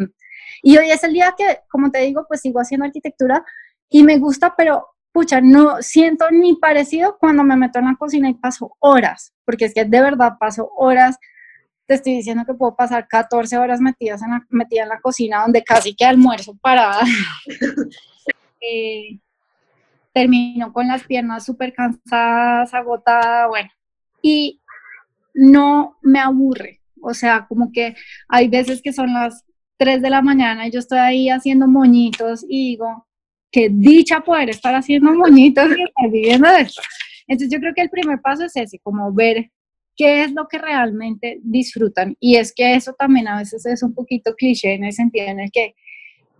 y 0.62 0.76
hoy 0.76 0.90
es 0.90 1.04
el 1.04 1.12
día 1.12 1.34
que, 1.36 1.60
como 1.68 1.90
te 1.90 2.00
digo, 2.00 2.24
pues 2.26 2.40
sigo 2.40 2.58
haciendo 2.58 2.86
arquitectura 2.86 3.44
y 3.88 4.02
me 4.02 4.18
gusta, 4.18 4.54
pero 4.56 4.88
pucha, 5.12 5.40
no 5.40 5.80
siento 5.80 6.28
ni 6.30 6.56
parecido 6.56 7.16
cuando 7.18 7.44
me 7.44 7.54
meto 7.54 7.78
en 7.78 7.84
la 7.84 7.96
cocina 7.96 8.28
y 8.28 8.34
paso 8.34 8.74
horas, 8.80 9.32
porque 9.44 9.66
es 9.66 9.74
que 9.74 9.84
de 9.84 10.00
verdad 10.00 10.38
paso 10.40 10.70
horas 10.76 11.18
te 11.86 11.94
estoy 11.94 12.14
diciendo 12.14 12.44
que 12.46 12.54
puedo 12.54 12.74
pasar 12.74 13.06
14 13.06 13.58
horas 13.58 13.80
metidas 13.80 14.22
en 14.22 14.30
la, 14.30 14.46
metida 14.48 14.84
en 14.84 14.88
la 14.88 15.00
cocina 15.00 15.42
donde 15.42 15.62
casi 15.62 15.94
que 15.94 16.04
almuerzo 16.04 16.56
parada. 16.60 17.02
eh, 18.60 19.18
termino 20.12 20.72
con 20.72 20.88
las 20.88 21.04
piernas 21.04 21.44
súper 21.44 21.74
cansadas, 21.74 22.72
agotada, 22.72 23.48
bueno. 23.48 23.68
Y 24.22 24.62
no 25.34 25.98
me 26.02 26.20
aburre. 26.20 26.80
O 27.02 27.12
sea, 27.12 27.46
como 27.48 27.70
que 27.72 27.94
hay 28.28 28.48
veces 28.48 28.80
que 28.80 28.92
son 28.92 29.12
las 29.12 29.44
3 29.76 30.00
de 30.00 30.10
la 30.10 30.22
mañana 30.22 30.66
y 30.66 30.70
yo 30.70 30.78
estoy 30.78 30.98
ahí 30.98 31.28
haciendo 31.28 31.68
moñitos 31.68 32.44
y 32.48 32.70
digo, 32.70 33.06
qué 33.50 33.68
dicha 33.70 34.20
poder 34.20 34.50
estar 34.50 34.74
haciendo 34.74 35.12
moñitos 35.12 35.68
y 35.68 35.82
estar 35.82 36.10
viviendo 36.10 36.48
de 36.48 36.62
esto. 36.62 36.82
Entonces 37.26 37.52
yo 37.52 37.60
creo 37.60 37.74
que 37.74 37.82
el 37.82 37.90
primer 37.90 38.20
paso 38.20 38.44
es 38.44 38.56
ese, 38.56 38.78
como 38.78 39.12
ver 39.12 39.50
qué 39.96 40.24
es 40.24 40.32
lo 40.32 40.48
que 40.48 40.58
realmente 40.58 41.38
disfrutan. 41.42 42.16
Y 42.20 42.36
es 42.36 42.52
que 42.54 42.74
eso 42.74 42.94
también 42.98 43.28
a 43.28 43.38
veces 43.38 43.64
es 43.66 43.82
un 43.82 43.94
poquito 43.94 44.34
cliché 44.34 44.74
en 44.74 44.84
el 44.84 44.92
sentido 44.92 45.26
en 45.26 45.40
el 45.40 45.50
que 45.50 45.74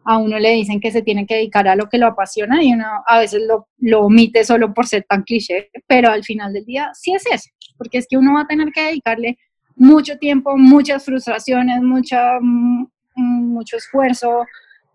a 0.04 0.18
uno 0.18 0.38
le 0.38 0.50
dicen 0.52 0.80
que 0.80 0.90
se 0.90 1.02
tiene 1.02 1.26
que 1.26 1.36
dedicar 1.36 1.66
a 1.66 1.76
lo 1.76 1.88
que 1.88 1.98
lo 1.98 2.06
apasiona 2.06 2.62
y 2.62 2.72
uno 2.72 2.84
a 3.06 3.18
veces 3.18 3.42
lo, 3.46 4.00
omite 4.00 4.44
solo 4.44 4.74
por 4.74 4.86
ser 4.86 5.04
tan 5.08 5.22
cliché, 5.22 5.70
pero 5.86 6.10
al 6.10 6.24
final 6.24 6.52
del 6.52 6.64
día 6.64 6.90
sí 6.94 7.14
es 7.14 7.24
eso, 7.26 7.50
porque 7.78 7.98
es 7.98 8.06
que 8.08 8.18
uno 8.18 8.34
va 8.34 8.42
a 8.42 8.46
tener 8.46 8.70
que 8.70 8.82
dedicarle 8.82 9.38
mucho 9.76 10.18
tiempo, 10.18 10.56
muchas 10.56 11.04
frustraciones, 11.04 11.82
mucha, 11.82 12.38
mm, 12.40 12.86
mucho 13.16 13.76
esfuerzo 13.76 14.44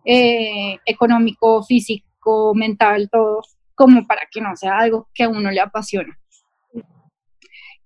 eh, 0.06 0.78
económico, 0.86 1.64
físico, 1.64 2.54
mental, 2.54 3.10
todo, 3.12 3.42
como 3.76 4.06
para 4.06 4.22
que 4.32 4.42
no 4.42 4.56
sea 4.56 4.78
algo 4.78 5.10
que 5.14 5.24
a 5.24 5.30
uno 5.30 5.52
le 5.52 5.60
apasiona. 5.60 6.18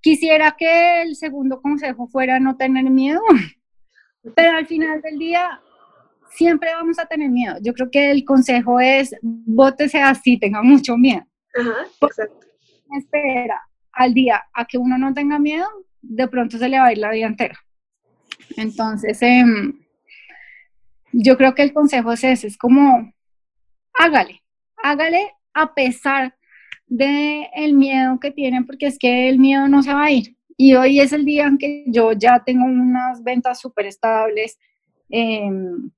Quisiera 0.02 0.56
que 0.58 1.02
el 1.04 1.16
segundo 1.16 1.62
consejo 1.62 2.08
fuera 2.08 2.40
no 2.40 2.58
tener 2.58 2.90
miedo, 2.90 3.22
pero 4.36 4.58
al 4.58 4.68
final 4.68 5.02
del 5.02 5.18
día 5.18 5.62
siempre 6.36 6.74
vamos 6.74 7.00
a 7.00 7.06
tener 7.06 7.30
miedo. 7.30 7.56
Yo 7.62 7.74
creo 7.74 7.90
que 7.90 8.12
el 8.12 8.26
consejo 8.26 8.80
es, 8.80 9.16
bótese 9.22 10.02
así, 10.02 10.38
tenga 10.38 10.62
mucho 10.62 10.98
miedo. 10.98 11.26
Ajá, 11.56 11.86
exacto. 12.02 12.48
Espera 12.98 13.62
al 13.92 14.14
día 14.14 14.44
a 14.54 14.66
que 14.66 14.78
uno 14.78 14.98
no 14.98 15.14
tenga 15.14 15.40
miedo, 15.40 15.68
de 16.02 16.28
pronto 16.28 16.58
se 16.58 16.68
le 16.68 16.80
va 16.80 16.88
a 16.88 16.92
ir 16.92 16.98
la 16.98 17.12
vida 17.12 17.28
entera. 17.28 17.58
Entonces, 18.58 19.22
em, 19.22 19.80
yo 21.12 21.38
creo 21.38 21.54
que 21.54 21.62
el 21.62 21.74
consejo 21.74 22.12
es 22.12 22.24
ese, 22.24 22.48
es 22.48 22.58
como, 22.58 23.14
hágale, 23.94 24.42
hágale 24.78 25.32
a 25.54 25.74
pesar 25.74 26.36
de 26.88 27.50
el 27.56 27.74
miedo 27.74 28.20
que 28.20 28.32
tienen, 28.32 28.66
porque 28.66 28.88
es 28.88 28.98
que 28.98 29.30
el 29.30 29.40
miedo 29.40 29.68
no 29.68 29.84
se 29.84 29.94
va 29.94 30.06
a 30.06 30.12
ir. 30.12 30.36
Y 30.58 30.76
hoy 30.76 31.00
es 31.00 31.14
el 31.14 31.26
día 31.26 31.46
en 31.46 31.58
que 31.58 31.84
yo 31.88 32.12
ya 32.14 32.44
tengo 32.44 32.66
unas 32.66 33.24
ventas 33.24 33.60
súper 33.60 33.88
estables 33.88 34.60
em, 35.10 35.92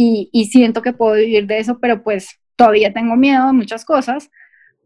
y, 0.00 0.30
y 0.32 0.44
siento 0.44 0.80
que 0.80 0.92
puedo 0.92 1.16
vivir 1.16 1.48
de 1.48 1.58
eso, 1.58 1.80
pero 1.80 2.04
pues 2.04 2.38
todavía 2.54 2.92
tengo 2.92 3.16
miedo 3.16 3.48
de 3.48 3.52
muchas 3.52 3.84
cosas, 3.84 4.30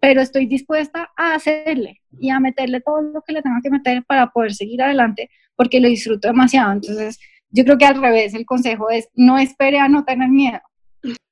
pero 0.00 0.22
estoy 0.22 0.46
dispuesta 0.46 1.10
a 1.18 1.34
hacerle 1.34 2.00
y 2.18 2.30
a 2.30 2.40
meterle 2.40 2.80
todo 2.80 3.02
lo 3.02 3.20
que 3.20 3.34
le 3.34 3.42
tenga 3.42 3.60
que 3.62 3.68
meter 3.68 4.02
para 4.06 4.30
poder 4.30 4.54
seguir 4.54 4.80
adelante, 4.80 5.28
porque 5.54 5.80
lo 5.80 5.88
disfruto 5.88 6.28
demasiado. 6.28 6.72
Entonces, 6.72 7.20
yo 7.50 7.62
creo 7.64 7.76
que 7.76 7.84
al 7.84 8.00
revés, 8.00 8.32
el 8.32 8.46
consejo 8.46 8.88
es 8.88 9.10
no 9.12 9.36
espere 9.36 9.78
a 9.78 9.86
no 9.86 10.02
tener 10.06 10.30
miedo, 10.30 10.60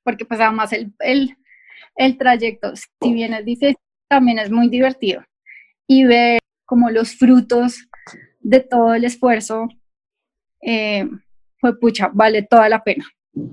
porque 0.03 0.25
pues 0.25 0.39
además 0.39 0.71
el, 0.73 0.93
el, 0.99 1.35
el 1.95 2.19
trayecto, 2.19 2.73
si 2.75 3.13
bien 3.13 3.33
es 3.33 3.45
difícil, 3.45 3.77
también 4.07 4.37
es 4.37 4.51
muy 4.51 4.69
divertido. 4.69 5.23
Y 5.87 6.03
ver 6.03 6.37
como 6.67 6.91
los 6.91 7.15
frutos 7.15 7.89
de 8.41 8.59
todo 8.59 8.93
el 8.93 9.05
esfuerzo, 9.05 9.69
eh, 10.61 11.09
fue 11.57 11.79
pucha, 11.79 12.11
vale 12.13 12.43
toda 12.43 12.69
la 12.69 12.83
pena. 12.83 13.05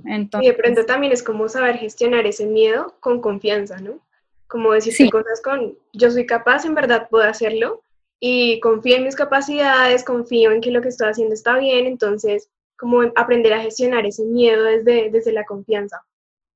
Entonces, 0.05 0.49
y 0.49 0.53
de 0.53 0.59
pronto 0.59 0.85
también 0.85 1.13
es 1.13 1.23
como 1.23 1.49
saber 1.49 1.77
gestionar 1.77 2.27
ese 2.27 2.47
miedo 2.47 2.97
con 3.01 3.21
confianza, 3.21 3.79
¿no? 3.79 4.01
Como 4.47 4.73
decir 4.73 5.11
cosas 5.11 5.41
con, 5.43 5.77
yo 5.93 6.11
soy 6.11 6.27
capaz, 6.27 6.65
en 6.65 6.75
verdad 6.75 7.09
puedo 7.11 7.25
hacerlo, 7.25 7.83
y 8.21 8.59
confío 8.61 8.97
en 8.97 9.05
mis 9.05 9.15
capacidades, 9.15 10.05
confío 10.05 10.51
en 10.53 10.61
que 10.61 10.71
lo 10.71 10.83
que 10.83 10.89
estoy 10.89 11.09
haciendo 11.09 11.35
está 11.35 11.59
bien, 11.59 11.87
entonces 11.87 12.49
como 12.77 13.03
aprender 13.17 13.53
a 13.53 13.61
gestionar 13.61 14.07
ese 14.07 14.25
miedo 14.25 14.65
desde, 14.65 15.11
desde 15.11 15.33
la 15.33 15.45
confianza. 15.45 16.03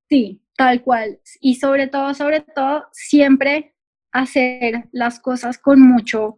Sí, 0.09 0.43
Tal 0.57 0.83
cual. 0.83 1.19
Y 1.41 1.57
sobre 1.57 1.89
todo, 1.89 2.15
sobre 2.15 2.41
todo, 2.41 2.87
siempre 2.93 3.75
hacer 4.13 4.89
las 4.93 5.19
cosas 5.21 5.59
con 5.59 5.81
mucho, 5.81 6.37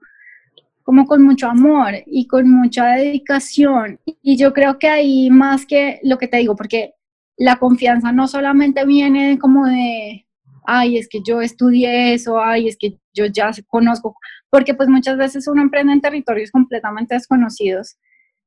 como 0.84 1.06
con 1.06 1.22
mucho 1.22 1.48
amor 1.48 1.94
y 2.06 2.28
con 2.28 2.48
mucha 2.50 2.86
dedicación. 2.96 3.98
Y 4.22 4.36
yo 4.36 4.52
creo 4.52 4.78
que 4.78 4.88
ahí 4.88 5.30
más 5.30 5.66
que 5.66 5.98
lo 6.04 6.18
que 6.18 6.28
te 6.28 6.36
digo, 6.38 6.54
porque 6.56 6.94
la 7.36 7.56
confianza 7.56 8.12
no 8.12 8.28
solamente 8.28 8.86
viene 8.86 9.38
como 9.38 9.66
de, 9.66 10.26
ay, 10.66 10.98
es 10.98 11.08
que 11.08 11.20
yo 11.26 11.40
estudié 11.40 12.14
eso, 12.14 12.40
ay, 12.40 12.68
es 12.68 12.76
que 12.78 12.98
yo 13.14 13.26
ya 13.26 13.50
conozco, 13.68 14.16
porque 14.50 14.74
pues 14.74 14.88
muchas 14.88 15.16
veces 15.18 15.48
uno 15.48 15.62
emprende 15.62 15.92
en 15.92 16.00
territorios 16.00 16.50
completamente 16.50 17.14
desconocidos 17.14 17.96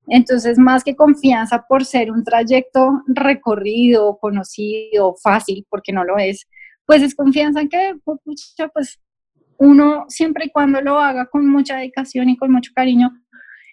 Entonces, 0.07 0.57
más 0.59 0.83
que 0.83 0.95
confianza 0.95 1.65
por 1.67 1.85
ser 1.85 2.11
un 2.11 2.23
trayecto 2.23 3.03
recorrido, 3.07 4.17
conocido, 4.19 5.15
fácil, 5.21 5.65
porque 5.69 5.93
no 5.93 6.03
lo 6.05 6.17
es, 6.17 6.47
pues 6.85 7.03
es 7.03 7.15
confianza 7.15 7.61
en 7.61 7.69
que, 7.69 7.95
pues, 8.73 8.99
uno 9.57 10.05
siempre 10.07 10.45
y 10.45 10.49
cuando 10.49 10.81
lo 10.81 10.99
haga 10.99 11.25
con 11.25 11.47
mucha 11.47 11.77
dedicación 11.77 12.29
y 12.29 12.37
con 12.37 12.51
mucho 12.51 12.71
cariño 12.75 13.11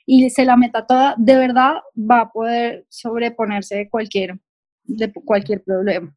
y 0.07 0.29
se 0.31 0.45
la 0.45 0.57
meta 0.57 0.87
toda, 0.87 1.15
de 1.17 1.37
verdad 1.37 1.77
va 1.99 2.21
a 2.21 2.31
poder 2.31 2.85
sobreponerse 2.89 3.77
de 3.77 3.89
cualquier, 3.89 4.39
de 4.85 5.13
cualquier 5.13 5.63
problema. 5.63 6.15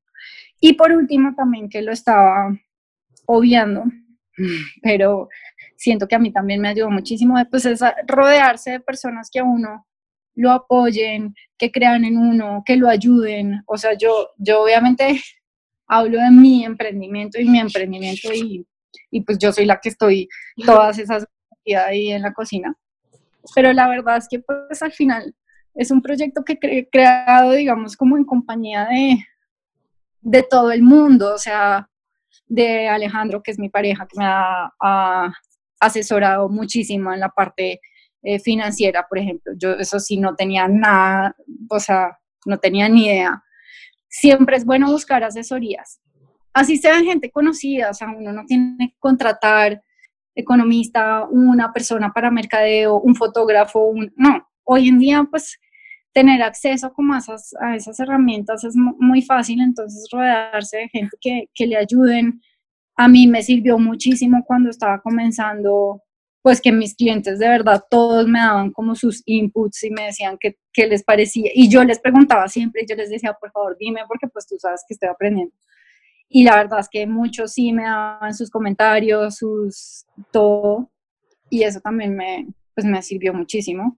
Y 0.60 0.74
por 0.74 0.92
último, 0.92 1.34
también 1.36 1.70
que 1.70 1.82
lo 1.82 1.92
estaba 1.92 2.52
obviando, 3.26 3.86
pero 4.82 5.30
siento 5.76 6.08
que 6.08 6.16
a 6.16 6.20
mí 6.20 6.32
también 6.32 6.62
me 6.62 6.70
ayudó 6.70 6.90
muchísimo, 6.90 7.36
pues 7.50 7.66
es 7.66 7.82
rodearse 8.08 8.72
de 8.72 8.80
personas 8.80 9.30
que 9.32 9.40
a 9.40 9.44
uno 9.44 9.86
lo 10.36 10.52
apoyen, 10.52 11.34
que 11.58 11.72
crean 11.72 12.06
en 12.06 12.18
uno, 12.18 12.64
que 12.66 12.76
lo 12.76 12.90
ayuden. 12.90 13.64
O 13.66 13.78
sea, 13.78 13.94
yo, 13.94 14.30
yo 14.38 14.64
obviamente 14.64 15.20
hablo 15.88 16.20
de 16.20 16.32
mi 16.32 16.66
emprendimiento 16.66 17.40
y 17.40 17.46
mi 17.46 17.60
emprendimiento 17.60 18.34
y, 18.34 18.66
y 19.12 19.22
pues 19.22 19.38
yo 19.38 19.52
soy 19.52 19.66
la 19.66 19.80
que 19.80 19.90
estoy 19.90 20.28
todas 20.66 20.98
esas 21.00 21.26
ahí 21.86 22.12
en 22.12 22.22
la 22.22 22.34
cocina. 22.34 22.76
Pero 23.56 23.74
la 23.74 23.88
verdad 23.88 24.18
es 24.18 24.28
que 24.30 24.40
pues 24.40 24.82
al 24.82 24.92
final 24.92 25.36
es 25.74 25.92
un 25.92 26.02
proyecto 26.02 26.44
que 26.44 26.58
he 26.62 26.90
creado, 26.90 27.52
digamos, 27.52 27.96
como 27.96 28.18
en 28.18 28.26
compañía 28.26 28.86
de, 28.86 29.18
de 30.22 30.44
todo 30.44 30.72
el 30.72 30.82
mundo, 30.82 31.34
o 31.34 31.38
sea, 31.38 31.90
de 32.48 32.88
Alejandro, 32.88 33.44
que 33.44 33.52
es 33.52 33.60
mi 33.60 33.70
pareja, 33.70 34.08
que 34.08 34.18
me 34.18 34.26
ha 34.26 35.34
asesorado 35.80 36.50
muchísimo 36.50 37.14
en 37.14 37.20
la 37.20 37.30
parte 37.30 37.80
eh, 38.24 38.40
financiera, 38.40 39.06
por 39.08 39.20
ejemplo. 39.20 39.54
Yo 39.56 39.74
eso 39.74 40.00
sí 40.00 40.18
no 40.18 40.36
tenía 40.36 40.68
nada, 40.68 41.36
o 41.70 41.80
sea, 41.80 42.18
no 42.46 42.58
tenía 42.58 42.90
ni 42.90 43.06
idea. 43.06 43.44
Siempre 44.10 44.58
es 44.58 44.66
bueno 44.66 44.92
buscar 44.92 45.24
asesorías. 45.24 46.00
Así 46.58 46.78
sean 46.78 47.06
gente 47.06 47.30
conocida, 47.30 47.92
o 47.92 47.94
sea, 47.94 48.08
uno 48.08 48.34
no 48.34 48.44
tiene 48.46 48.90
que 48.90 48.96
contratar 48.98 49.84
economista, 50.34 51.28
una 51.30 51.72
persona 51.72 52.12
para 52.12 52.32
mercadeo, 52.32 53.00
un 53.00 53.14
fotógrafo, 53.14 53.86
un, 53.86 54.12
no. 54.16 54.48
Hoy 54.64 54.88
en 54.88 54.98
día, 54.98 55.24
pues, 55.30 55.60
tener 56.14 56.42
acceso 56.42 56.92
como 56.94 57.14
a 57.14 57.20
esas, 57.20 57.54
a 57.62 57.76
esas 57.76 58.00
herramientas 58.00 58.64
es 58.64 58.76
muy 58.76 59.22
fácil, 59.22 59.62
entonces 59.62 60.08
rodearse 60.12 60.78
de 60.78 60.90
gente 60.90 61.16
que, 61.22 61.48
que 61.54 61.68
le 61.68 61.78
ayuden. 61.78 62.42
A 62.96 63.08
mí 63.08 63.28
me 63.28 63.44
sirvió 63.44 63.78
muchísimo 63.78 64.44
cuando 64.44 64.72
estaba 64.72 65.00
comenzando 65.00 66.02
pues 66.42 66.62
que 66.62 66.72
mis 66.72 66.96
clientes 66.96 67.40
de 67.40 67.50
verdad 67.50 67.84
todos 67.90 68.26
me 68.26 68.40
daban 68.40 68.72
como 68.72 68.96
sus 68.96 69.22
inputs 69.26 69.84
y 69.84 69.92
me 69.92 70.06
decían 70.06 70.38
qué, 70.40 70.58
les 70.88 71.04
parecía. 71.04 71.52
Y 71.54 71.70
yo 71.70 71.84
les 71.84 72.00
preguntaba 72.00 72.48
siempre 72.48 72.86
yo 72.90 72.96
les 72.96 73.10
decía, 73.10 73.34
por 73.40 73.52
favor, 73.52 73.76
dime 73.78 74.02
porque 74.08 74.28
pues 74.28 74.48
tú 74.48 74.56
sabes 74.58 74.82
que 74.88 74.94
estoy 74.94 75.10
aprendiendo. 75.10 75.54
Y 76.30 76.44
la 76.44 76.56
verdad 76.56 76.80
es 76.80 76.90
que 76.90 77.08
muchos 77.08 77.54
sí 77.54 77.72
me 77.72 77.84
daban 77.84 78.34
sus 78.34 78.50
comentarios, 78.50 79.36
sus 79.36 80.06
todo. 80.32 80.92
Y 81.50 81.64
eso 81.64 81.80
también 81.80 82.16
me, 82.16 82.48
pues 82.74 82.86
me 82.86 83.02
sirvió 83.02 83.34
muchísimo. 83.34 83.98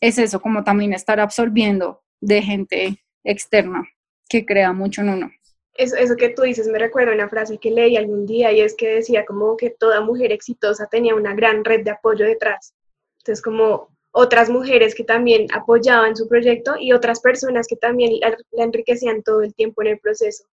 Es 0.00 0.18
eso, 0.18 0.40
como 0.40 0.64
también 0.64 0.92
estar 0.92 1.20
absorbiendo 1.20 2.02
de 2.20 2.42
gente 2.42 3.04
externa 3.24 3.88
que 4.28 4.44
crea 4.44 4.72
mucho 4.72 5.02
en 5.02 5.10
uno 5.10 5.30
eso, 5.74 5.96
eso 5.96 6.16
que 6.16 6.28
tú 6.28 6.42
dices 6.42 6.68
me 6.68 6.78
recuerda 6.78 7.14
una 7.14 7.28
frase 7.28 7.58
que 7.58 7.70
leí 7.70 7.96
algún 7.96 8.26
día 8.26 8.52
y 8.52 8.60
es 8.60 8.74
que 8.74 8.88
decía 8.88 9.24
como 9.24 9.56
que 9.56 9.70
toda 9.70 10.00
mujer 10.00 10.32
exitosa 10.32 10.86
tenía 10.90 11.14
una 11.14 11.34
gran 11.34 11.64
red 11.64 11.84
de 11.84 11.90
apoyo 11.90 12.24
detrás. 12.24 12.74
Entonces 13.18 13.42
como 13.42 13.88
otras 14.10 14.50
mujeres 14.50 14.94
que 14.94 15.04
también 15.04 15.46
apoyaban 15.54 16.16
su 16.16 16.28
proyecto 16.28 16.74
y 16.78 16.92
otras 16.92 17.20
personas 17.20 17.66
que 17.66 17.76
también 17.76 18.20
la, 18.20 18.36
enriquecían 18.64 19.22
todo 19.22 19.42
el 19.42 19.54
tiempo 19.54 19.82
en 19.82 19.88
el 19.88 19.98
proceso. 19.98 20.44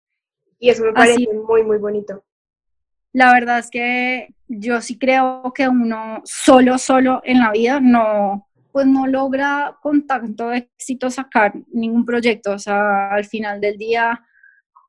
Y 0.58 0.70
eso 0.70 0.84
me 0.84 0.92
parece 0.92 1.26
muy, 1.32 1.62
muy 1.62 1.78
bonito. 1.78 2.24
La 3.12 3.32
verdad 3.32 3.58
es 3.58 3.70
que 3.70 4.34
yo 4.48 4.80
sí 4.80 4.98
creo 4.98 5.52
que 5.54 5.68
uno 5.68 6.20
solo, 6.24 6.78
solo 6.78 7.20
en 7.24 7.40
la 7.40 7.52
vida 7.52 7.80
no, 7.80 8.48
pues 8.72 8.86
no 8.86 9.06
logra 9.06 9.76
con 9.82 10.06
tanto 10.06 10.52
éxito 10.52 11.10
sacar 11.10 11.54
ningún 11.72 12.04
proyecto. 12.04 12.52
O 12.52 12.58
sea, 12.58 13.10
al 13.10 13.24
final 13.24 13.60
del 13.60 13.76
día 13.78 14.20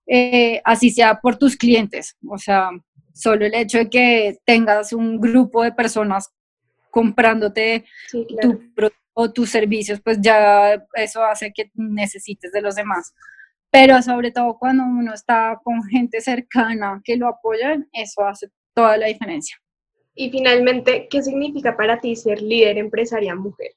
eh, 0.06 0.62
así 0.66 0.90
sea 0.90 1.20
por 1.20 1.38
tus 1.38 1.56
clientes. 1.56 2.18
O 2.28 2.38
sea, 2.38 2.70
solo 3.14 3.46
el 3.46 3.54
hecho 3.54 3.78
de 3.78 3.90
que 3.90 4.38
tengas 4.46 4.94
un 4.94 5.20
grupo 5.20 5.64
de 5.64 5.72
personas 5.72 6.32
comprándote 6.90 7.86
tu 8.12 8.92
o 9.14 9.32
tus 9.32 9.50
servicios, 9.50 10.00
pues 10.02 10.20
ya 10.22 10.82
eso 10.94 11.24
hace 11.24 11.52
que 11.52 11.70
necesites 11.76 12.54
de 12.54 12.62
los 12.62 12.76
demás. 12.76 13.14
Pero 13.72 14.02
sobre 14.02 14.32
todo 14.32 14.58
cuando 14.58 14.84
uno 14.84 15.14
está 15.14 15.60
con 15.64 15.84
gente 15.84 16.22
cercana 16.22 17.02
que 17.04 17.18
lo 17.18 17.28
apoyan, 17.28 17.88
eso 17.94 18.26
hace 18.26 18.50
toda 18.74 18.98
la 18.98 19.08
diferencia. 19.08 19.58
Y 20.16 20.32
finalmente, 20.32 21.08
¿qué 21.10 21.22
significa 21.22 21.78
para 21.78 22.00
ti 22.00 22.16
ser 22.16 22.42
líder 22.42 22.78
empresaria 22.78 23.36
mujer? 23.36 23.72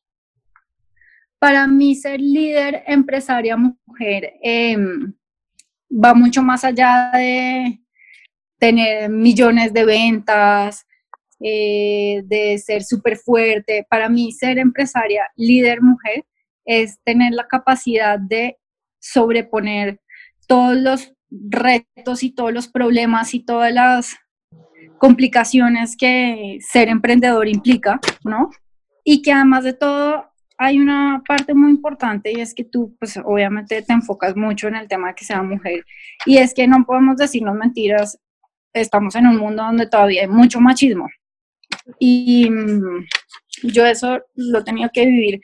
Para 1.38 1.66
mí 1.66 1.94
ser 1.94 2.20
líder 2.20 2.84
empresaria 2.86 3.56
mujer 3.56 4.34
eh, 4.42 4.76
va 5.92 6.14
mucho 6.14 6.42
más 6.42 6.64
allá 6.64 7.10
de 7.12 7.80
tener 8.58 9.10
millones 9.10 9.72
de 9.72 9.84
ventas, 9.84 10.86
eh, 11.40 12.22
de 12.24 12.56
ser 12.58 12.84
súper 12.84 13.16
fuerte. 13.16 13.84
Para 13.90 14.08
mí, 14.08 14.30
ser 14.30 14.58
empresaria, 14.58 15.28
líder 15.36 15.82
mujer, 15.82 16.24
es 16.64 17.00
tener 17.02 17.32
la 17.32 17.48
capacidad 17.48 18.18
de 18.18 18.56
sobreponer 19.02 20.00
todos 20.46 20.76
los 20.76 21.12
retos 21.30 22.22
y 22.22 22.30
todos 22.30 22.52
los 22.52 22.68
problemas 22.68 23.34
y 23.34 23.44
todas 23.44 23.72
las 23.72 24.16
complicaciones 24.98 25.96
que 25.96 26.58
ser 26.60 26.88
emprendedor 26.88 27.48
implica, 27.48 28.00
¿no? 28.24 28.50
Y 29.04 29.20
que 29.22 29.32
además 29.32 29.64
de 29.64 29.72
todo 29.72 30.30
hay 30.58 30.78
una 30.78 31.22
parte 31.26 31.54
muy 31.54 31.70
importante 31.70 32.30
y 32.30 32.40
es 32.40 32.54
que 32.54 32.64
tú, 32.64 32.94
pues 32.98 33.18
obviamente 33.24 33.82
te 33.82 33.92
enfocas 33.92 34.36
mucho 34.36 34.68
en 34.68 34.76
el 34.76 34.86
tema 34.86 35.08
de 35.08 35.14
que 35.14 35.24
sea 35.24 35.42
mujer 35.42 35.84
y 36.24 36.36
es 36.36 36.54
que 36.54 36.68
no 36.68 36.84
podemos 36.86 37.16
decirnos 37.16 37.56
mentiras, 37.56 38.18
estamos 38.72 39.16
en 39.16 39.26
un 39.26 39.38
mundo 39.38 39.64
donde 39.64 39.88
todavía 39.88 40.22
hay 40.22 40.28
mucho 40.28 40.60
machismo 40.60 41.08
y 41.98 42.48
mm, 42.48 43.06
yo 43.64 43.86
eso 43.86 44.20
lo 44.34 44.60
he 44.60 44.64
tenido 44.64 44.90
que 44.92 45.04
vivir 45.04 45.40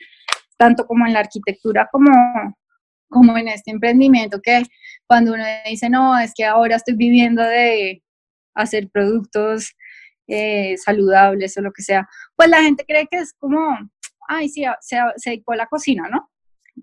tanto 0.55 0.85
como 0.85 1.05
en 1.05 1.13
la 1.13 1.19
arquitectura 1.19 1.89
como, 1.91 2.11
como 3.09 3.37
en 3.37 3.47
este 3.47 3.71
emprendimiento 3.71 4.41
que 4.41 4.63
cuando 5.07 5.33
uno 5.33 5.43
dice, 5.67 5.89
no, 5.89 6.17
es 6.19 6.33
que 6.35 6.45
ahora 6.45 6.75
estoy 6.75 6.95
viviendo 6.95 7.41
de 7.43 8.03
hacer 8.53 8.89
productos 8.89 9.75
eh, 10.27 10.77
saludables 10.77 11.57
o 11.57 11.61
lo 11.61 11.71
que 11.71 11.81
sea, 11.81 12.07
pues 12.35 12.49
la 12.49 12.61
gente 12.61 12.85
cree 12.85 13.07
que 13.09 13.17
es 13.17 13.33
como 13.33 13.77
ay, 14.29 14.47
sí, 14.47 14.63
se, 14.79 14.97
se 15.17 15.31
dedicó 15.31 15.53
a 15.53 15.57
la 15.57 15.65
cocina, 15.65 16.07
¿no? 16.09 16.29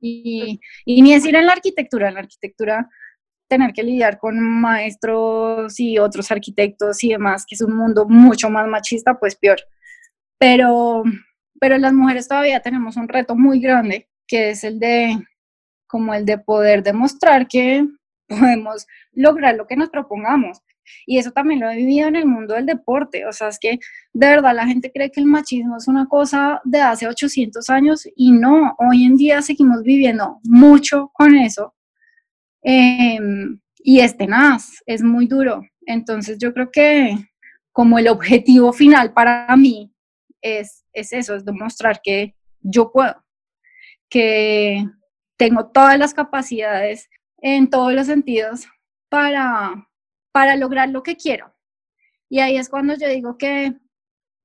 Y, 0.01 0.61
y 0.85 1.01
ni 1.01 1.15
decir 1.15 1.35
en 1.37 1.47
la 1.47 1.53
arquitectura, 1.53 2.09
en 2.09 2.15
la 2.15 2.21
arquitectura 2.21 2.91
tener 3.49 3.73
que 3.73 3.85
lidiar 3.85 4.19
con 4.19 4.39
maestros 4.41 5.79
y 5.79 5.99
otros 5.99 6.31
arquitectos 6.33 7.03
y 7.05 7.11
demás, 7.11 7.47
que 7.49 7.55
es 7.55 7.63
un 7.63 7.75
mundo 7.75 8.07
mucho 8.07 8.51
más 8.51 8.67
machista, 8.67 9.19
pues 9.19 9.37
peor. 9.37 9.59
Pero, 10.39 11.05
pero 11.61 11.79
las 11.79 11.93
mujeres 11.93 12.27
todavía 12.27 12.61
tenemos 12.61 12.97
un 12.97 13.09
reto 13.09 13.37
muy 13.37 13.61
grande, 13.61 14.09
que 14.27 14.51
es 14.51 14.65
el 14.65 14.81
de, 14.81 15.17
como 15.87 16.15
el 16.15 16.25
de 16.25 16.39
poder 16.39 16.83
demostrar 16.83 17.47
que 17.49 17.87
podemos 18.29 18.87
lograr 19.13 19.55
lo 19.57 19.67
que 19.67 19.77
nos 19.77 19.91
propongamos. 19.91 20.61
Y 21.05 21.19
eso 21.19 21.33
también 21.33 21.61
lo 21.61 21.71
he 21.71 21.77
vivido 21.77 22.09
en 22.09 22.17
el 22.17 22.27
mundo 22.27 22.55
del 22.55 22.67
deporte. 22.67 23.27
O 23.27 23.33
sea, 23.33 23.49
es 23.49 23.59
que 23.59 23.79
de 24.13 24.27
verdad 24.27 24.55
la 24.55 24.67
gente 24.67 24.93
cree 24.93 25.11
que 25.11 25.21
el 25.21 25.27
machismo 25.27 25.77
es 25.77 25.89
una 25.89 26.07
cosa 26.07 26.61
de 26.65 26.81
hace 26.81 27.09
800 27.09 27.69
años 27.71 28.07
y 28.15 28.33
no, 28.33 28.75
hoy 28.79 29.05
en 29.05 29.17
día 29.17 29.43
seguimos 29.43 29.83
viviendo 29.83 30.39
mucho 30.45 31.11
con 31.13 31.35
eso. 31.37 31.75
Em, 32.63 33.61
y 33.79 34.01
es 34.01 34.17
tenaz, 34.17 34.83
es 34.87 35.03
muy 35.03 35.27
duro. 35.27 35.63
Entonces 35.87 36.39
yo 36.39 36.53
creo 36.53 36.71
que 36.71 37.17
como 37.73 37.99
el 37.99 38.09
objetivo 38.09 38.73
final 38.73 39.13
para 39.13 39.55
mí 39.57 39.93
es, 40.41 40.85
es 40.93 41.13
eso, 41.13 41.35
es 41.35 41.45
demostrar 41.45 42.01
que 42.03 42.35
yo 42.61 42.91
puedo, 42.91 43.23
que 44.09 44.85
tengo 45.37 45.67
todas 45.67 45.99
las 45.99 46.15
capacidades 46.15 47.09
en 47.39 47.69
todos 47.69 47.93
los 47.93 48.07
sentidos 48.07 48.67
para, 49.09 49.89
para 50.33 50.57
lograr 50.57 50.89
lo 50.89 51.03
que 51.03 51.17
quiero. 51.17 51.55
Y 52.29 52.41
ahí 52.41 52.57
es 52.57 52.69
cuando 52.69 52.95
yo 52.95 53.09
digo 53.09 53.39
que 53.39 53.77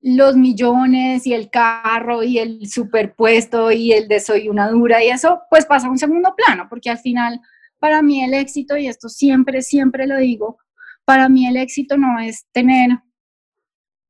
los 0.02 0.36
millones 0.36 1.28
y 1.28 1.34
el 1.34 1.50
carro 1.50 2.24
y 2.24 2.40
el 2.40 2.68
superpuesto 2.68 3.72
y 3.72 3.92
el 3.94 4.08
de 4.08 4.20
soy 4.20 4.50
una 4.50 4.70
dura 4.70 5.04
y 5.04 5.10
eso, 5.10 5.42
pues 5.50 5.66
pasa 5.66 5.88
a 5.88 5.92
un 5.92 5.98
segundo 5.98 6.36
plano, 6.36 6.68
porque 6.70 6.90
al 6.90 6.98
final, 6.98 7.40
para 7.80 8.02
mí 8.02 8.24
el 8.24 8.34
éxito, 8.34 8.78
y 8.78 8.88
esto 8.88 9.10
siempre, 9.10 9.62
siempre 9.62 10.08
lo 10.08 10.18
digo, 10.18 10.58
para 11.06 11.30
mí 11.30 11.48
el 11.48 11.58
éxito 11.58 11.98
no 11.98 12.20
es 12.20 12.48
tener 12.52 13.00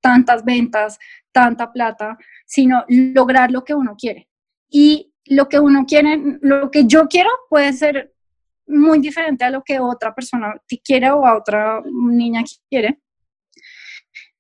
tantas 0.02 0.44
ventas, 0.44 0.98
tanta 1.32 1.72
plata, 1.72 2.18
sino 2.46 2.86
lograr 2.88 3.52
lo 3.52 3.64
que 3.64 3.74
uno 3.74 3.96
quiere. 3.98 4.30
Y 4.70 5.11
lo 5.26 5.48
que 5.48 5.60
uno 5.60 5.86
quiere, 5.86 6.20
lo 6.42 6.72
que 6.72 6.86
yo 6.86 7.08
quiero 7.08 7.30
puede 7.50 7.74
ser 7.74 8.14
muy 8.68 9.00
diferente 9.00 9.44
a 9.44 9.50
lo 9.50 9.64
que 9.64 9.80
otra 9.80 10.14
persona 10.14 10.54
quiere 10.84 11.12
o 11.12 11.26
a 11.26 11.38
otra 11.38 11.82
niña 11.86 12.44
quiere. 12.70 13.00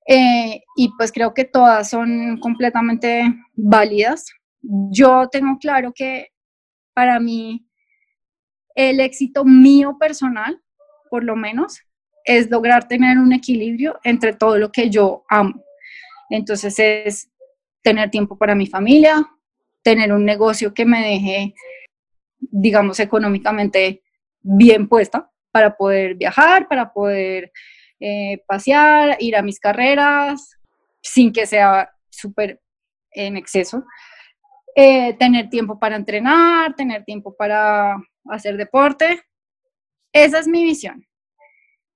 Eh, 0.08 0.63
y 0.76 0.91
pues 0.98 1.12
creo 1.12 1.34
que 1.34 1.46
todas 1.46 1.89
son 1.89 2.39
completamente 2.39 3.24
válidas. 3.54 4.26
Yo 4.62 5.28
tengo 5.32 5.58
claro 5.60 5.94
que 5.94 6.30
para 6.94 7.20
mí 7.20 7.65
el 8.76 9.00
éxito 9.00 9.46
mío 9.46 9.98
personal, 10.00 10.62
por 11.10 11.24
lo 11.24 11.36
menos, 11.36 11.80
es 12.26 12.50
lograr 12.50 12.88
tener 12.88 13.17
un 13.17 13.34
equilibrio 13.34 14.00
entre 14.04 14.34
todo 14.34 14.58
lo 14.58 14.72
que 14.72 14.89
yo 14.89 15.24
amo. 15.30 15.63
Entonces 16.30 16.78
es 16.80 17.32
tener 17.82 18.10
tiempo 18.10 18.38
para 18.38 18.56
mi 18.56 18.67
familia, 18.67 19.28
tener 19.84 20.13
un 20.13 20.26
negocio 20.26 20.74
que 20.74 20.86
me 20.86 21.02
deje, 21.02 21.54
digamos, 22.39 23.00
económicamente 23.00 24.04
bien 24.41 24.88
puesta 24.88 25.30
para 25.52 25.76
poder 25.76 26.15
viajar, 26.15 26.67
para 26.67 26.94
poder 26.94 27.52
eh, 28.00 28.44
pasear, 28.48 29.17
ir 29.20 29.36
a 29.36 29.41
mis 29.41 29.60
carreras, 29.60 30.58
sin 31.02 31.32
que 31.32 31.46
sea 31.46 31.91
súper 32.10 32.62
en 33.12 33.38
exceso. 33.38 33.84
Eh, 34.76 35.13
tener 35.13 35.50
tiempo 35.50 35.80
para 35.80 35.96
entrenar, 35.96 36.76
tener 36.76 37.04
tiempo 37.04 37.36
para 37.36 37.98
hacer 38.30 38.58
deporte. 38.58 39.22
Esa 40.13 40.39
es 40.39 40.48
mi 40.48 40.63
visión 40.63 41.06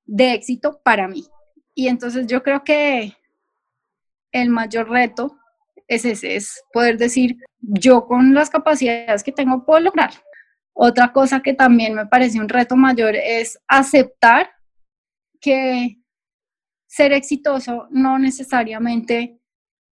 de 0.05 0.33
éxito 0.33 0.81
para 0.83 1.07
mí. 1.07 1.25
Y 1.73 1.87
entonces 1.87 2.27
yo 2.27 2.43
creo 2.43 2.63
que 2.63 3.13
el 4.31 4.49
mayor 4.49 4.89
reto 4.89 5.37
es 5.87 6.05
ese, 6.05 6.35
es 6.35 6.63
poder 6.73 6.97
decir, 6.97 7.37
yo 7.59 8.05
con 8.05 8.33
las 8.33 8.49
capacidades 8.49 9.23
que 9.23 9.31
tengo 9.31 9.65
puedo 9.65 9.79
lograr. 9.79 10.11
Otra 10.73 11.13
cosa 11.13 11.41
que 11.41 11.53
también 11.53 11.93
me 11.95 12.05
parece 12.05 12.39
un 12.39 12.49
reto 12.49 12.75
mayor 12.75 13.15
es 13.15 13.57
aceptar 13.67 14.49
que 15.39 15.97
ser 16.87 17.13
exitoso 17.13 17.87
no 17.91 18.19
necesariamente 18.19 19.39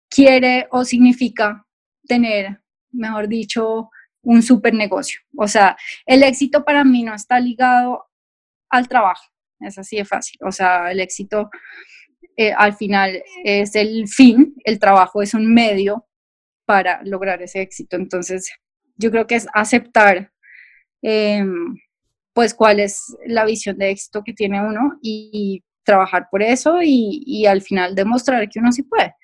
quiere 0.09 0.66
o 0.70 0.85
significa 0.85 1.66
tener, 2.07 2.62
mejor 2.92 3.29
dicho, 3.29 3.90
un 4.22 4.42
super 4.42 4.74
negocio. 4.74 5.20
O 5.37 5.48
sea, 5.48 5.76
el 6.07 6.22
éxito 6.22 6.64
para 6.64 6.85
mí 6.85 7.03
no 7.03 7.14
está 7.14 7.40
ligado 7.40 8.07
al 8.70 8.88
trabajo, 8.88 9.24
es 9.61 9.79
así 9.79 9.96
de 9.96 10.05
fácil. 10.05 10.38
O 10.46 10.53
sea, 10.53 10.90
el 10.90 11.00
éxito 11.00 11.50
eh, 12.40 12.55
al 12.57 12.72
final 12.72 13.22
es 13.44 13.74
el 13.74 14.09
fin, 14.09 14.55
el 14.64 14.79
trabajo 14.79 15.20
es 15.20 15.35
un 15.35 15.53
medio 15.53 16.07
para 16.64 17.03
lograr 17.05 17.42
ese 17.42 17.61
éxito. 17.61 17.96
Entonces, 17.96 18.50
yo 18.96 19.11
creo 19.11 19.26
que 19.26 19.35
es 19.35 19.46
aceptar 19.53 20.33
em, 21.03 21.76
pues 22.33 22.55
cuál 22.55 22.81
es 22.81 23.14
la 23.26 23.44
visión 23.44 23.76
de 23.76 23.90
éxito 23.90 24.22
que 24.24 24.33
tiene 24.33 24.59
uno 24.66 24.98
y, 25.03 25.62
trabajar 25.85 26.29
por 26.31 26.42
eso 26.42 26.79
y, 26.83 27.44
al 27.46 27.61
final 27.61 27.94
demostrar 27.94 28.48
que 28.48 28.61
uno 28.61 28.72
sí 28.72 28.85
puede. 28.85 29.14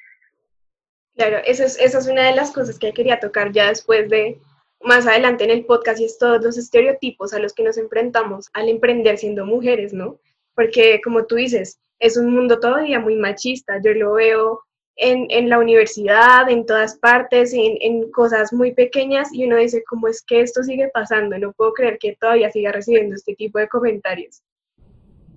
Claro, 1.14 1.38
esa 1.46 1.64
es, 1.64 1.79
esa 1.79 1.98
es 1.98 2.09
una 2.09 2.24
de 2.24 2.35
las 2.35 2.50
cosas 2.50 2.79
que 2.79 2.92
quería 2.92 3.20
tocar 3.20 3.52
ya 3.52 3.68
después 3.68 4.11
de 4.11 4.38
más 4.81 5.07
adelante 5.07 5.44
en 5.44 5.50
el 5.50 5.64
podcast 5.64 6.00
y 6.00 6.05
es 6.05 6.18
todos 6.18 6.42
los 6.42 6.59
estereotipos 6.59 7.33
a 7.33 7.38
los 7.38 7.55
que 7.55 7.62
nos 7.62 7.79
enfrentamos 7.79 8.48
al 8.52 8.68
emprender 8.68 9.16
siendo 9.16 9.46
mujeres, 9.46 9.94
¿no? 9.94 10.18
Porque 10.55 11.00
como 11.02 11.24
tú 11.24 11.37
dices, 11.37 11.79
es 11.98 12.16
un 12.16 12.35
mundo 12.35 12.61
todavía 12.61 13.00
muy 13.00 13.16
machista. 13.16 13.80
Yo 13.82 13.92
lo 13.92 14.14
veo 14.14 14.61
en, 14.96 15.26
en 15.30 15.48
la 15.48 15.59
universidad, 15.59 16.48
en 16.48 16.64
todas 16.64 16.98
partes, 16.98 17.52
en, 17.52 17.76
en, 17.80 18.11
cosas 18.11 18.52
muy 18.52 18.72
pequeñas 18.72 19.28
y 19.32 19.44
uno 19.44 19.56
dice, 19.56 19.85
¿cómo 19.88 20.09
es 20.09 20.22
que 20.22 20.40
esto 20.40 20.62
sigue 20.62 20.88
pasando? 20.92 21.38
No 21.38 21.52
puedo 21.52 21.72
creer 21.72 21.98
que 21.98 22.16
todavía 22.18 22.50
siga 22.50 22.72
recibiendo 22.72 23.14
este 23.14 23.35
tipo 23.35 23.59
de 23.59 23.68
comentarios. 23.68 24.42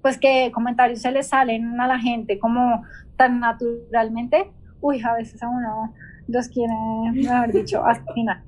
Pues 0.01 0.17
que 0.17 0.49
comentarios 0.53 1.01
se 1.01 1.11
le 1.11 1.23
salen 1.23 1.79
a 1.79 1.87
la 1.87 1.99
gente 1.99 2.39
como 2.39 2.85
tan 3.17 3.41
naturalmente, 3.41 4.49
uy, 4.79 5.01
a 5.03 5.13
veces 5.15 5.43
a 5.43 5.49
uno 5.49 5.93
los 6.27 6.47
quiere, 6.47 6.73
mejor 7.13 7.51
dicho, 7.51 7.83
hasta 7.85 8.13
final. 8.13 8.41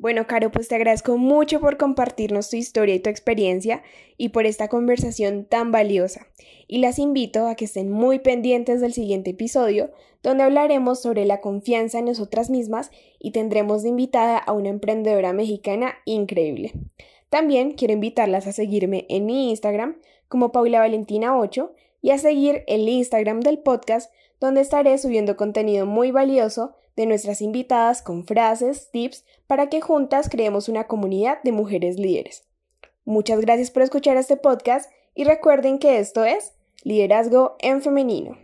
Bueno, 0.00 0.28
Caro, 0.28 0.52
pues 0.52 0.68
te 0.68 0.76
agradezco 0.76 1.18
mucho 1.18 1.58
por 1.58 1.76
compartirnos 1.76 2.50
tu 2.50 2.56
historia 2.56 2.94
y 2.94 3.00
tu 3.00 3.10
experiencia 3.10 3.82
y 4.16 4.28
por 4.28 4.46
esta 4.46 4.68
conversación 4.68 5.44
tan 5.44 5.72
valiosa. 5.72 6.28
Y 6.68 6.78
las 6.78 7.00
invito 7.00 7.48
a 7.48 7.56
que 7.56 7.64
estén 7.64 7.90
muy 7.90 8.20
pendientes 8.20 8.80
del 8.80 8.92
siguiente 8.92 9.30
episodio, 9.30 9.90
donde 10.22 10.44
hablaremos 10.44 11.02
sobre 11.02 11.24
la 11.24 11.40
confianza 11.40 11.98
en 11.98 12.04
nosotras 12.04 12.48
mismas 12.48 12.92
y 13.18 13.32
tendremos 13.32 13.82
de 13.82 13.88
invitada 13.88 14.38
a 14.38 14.52
una 14.52 14.68
emprendedora 14.68 15.32
mexicana 15.32 15.96
increíble. 16.04 16.74
También 17.28 17.72
quiero 17.72 17.94
invitarlas 17.94 18.46
a 18.46 18.52
seguirme 18.52 19.04
en 19.08 19.26
mi 19.26 19.50
Instagram 19.50 19.96
como 20.28 20.52
Paula 20.52 20.78
Valentina 20.78 21.36
8 21.36 21.72
y 22.02 22.10
a 22.10 22.18
seguir 22.18 22.62
el 22.68 22.88
Instagram 22.88 23.40
del 23.40 23.58
podcast, 23.58 24.12
donde 24.40 24.60
estaré 24.60 24.96
subiendo 24.98 25.36
contenido 25.36 25.86
muy 25.86 26.10
valioso 26.10 26.74
de 26.96 27.06
nuestras 27.06 27.42
invitadas 27.42 28.02
con 28.02 28.24
frases, 28.24 28.90
tips, 28.90 29.24
para 29.46 29.68
que 29.68 29.80
juntas 29.80 30.28
creemos 30.28 30.68
una 30.68 30.86
comunidad 30.86 31.42
de 31.42 31.52
mujeres 31.52 31.98
líderes. 31.98 32.44
Muchas 33.04 33.40
gracias 33.40 33.70
por 33.70 33.82
escuchar 33.82 34.16
este 34.16 34.36
podcast 34.36 34.90
y 35.14 35.24
recuerden 35.24 35.78
que 35.78 35.98
esto 35.98 36.24
es 36.24 36.54
Liderazgo 36.82 37.56
en 37.60 37.82
Femenino. 37.82 38.36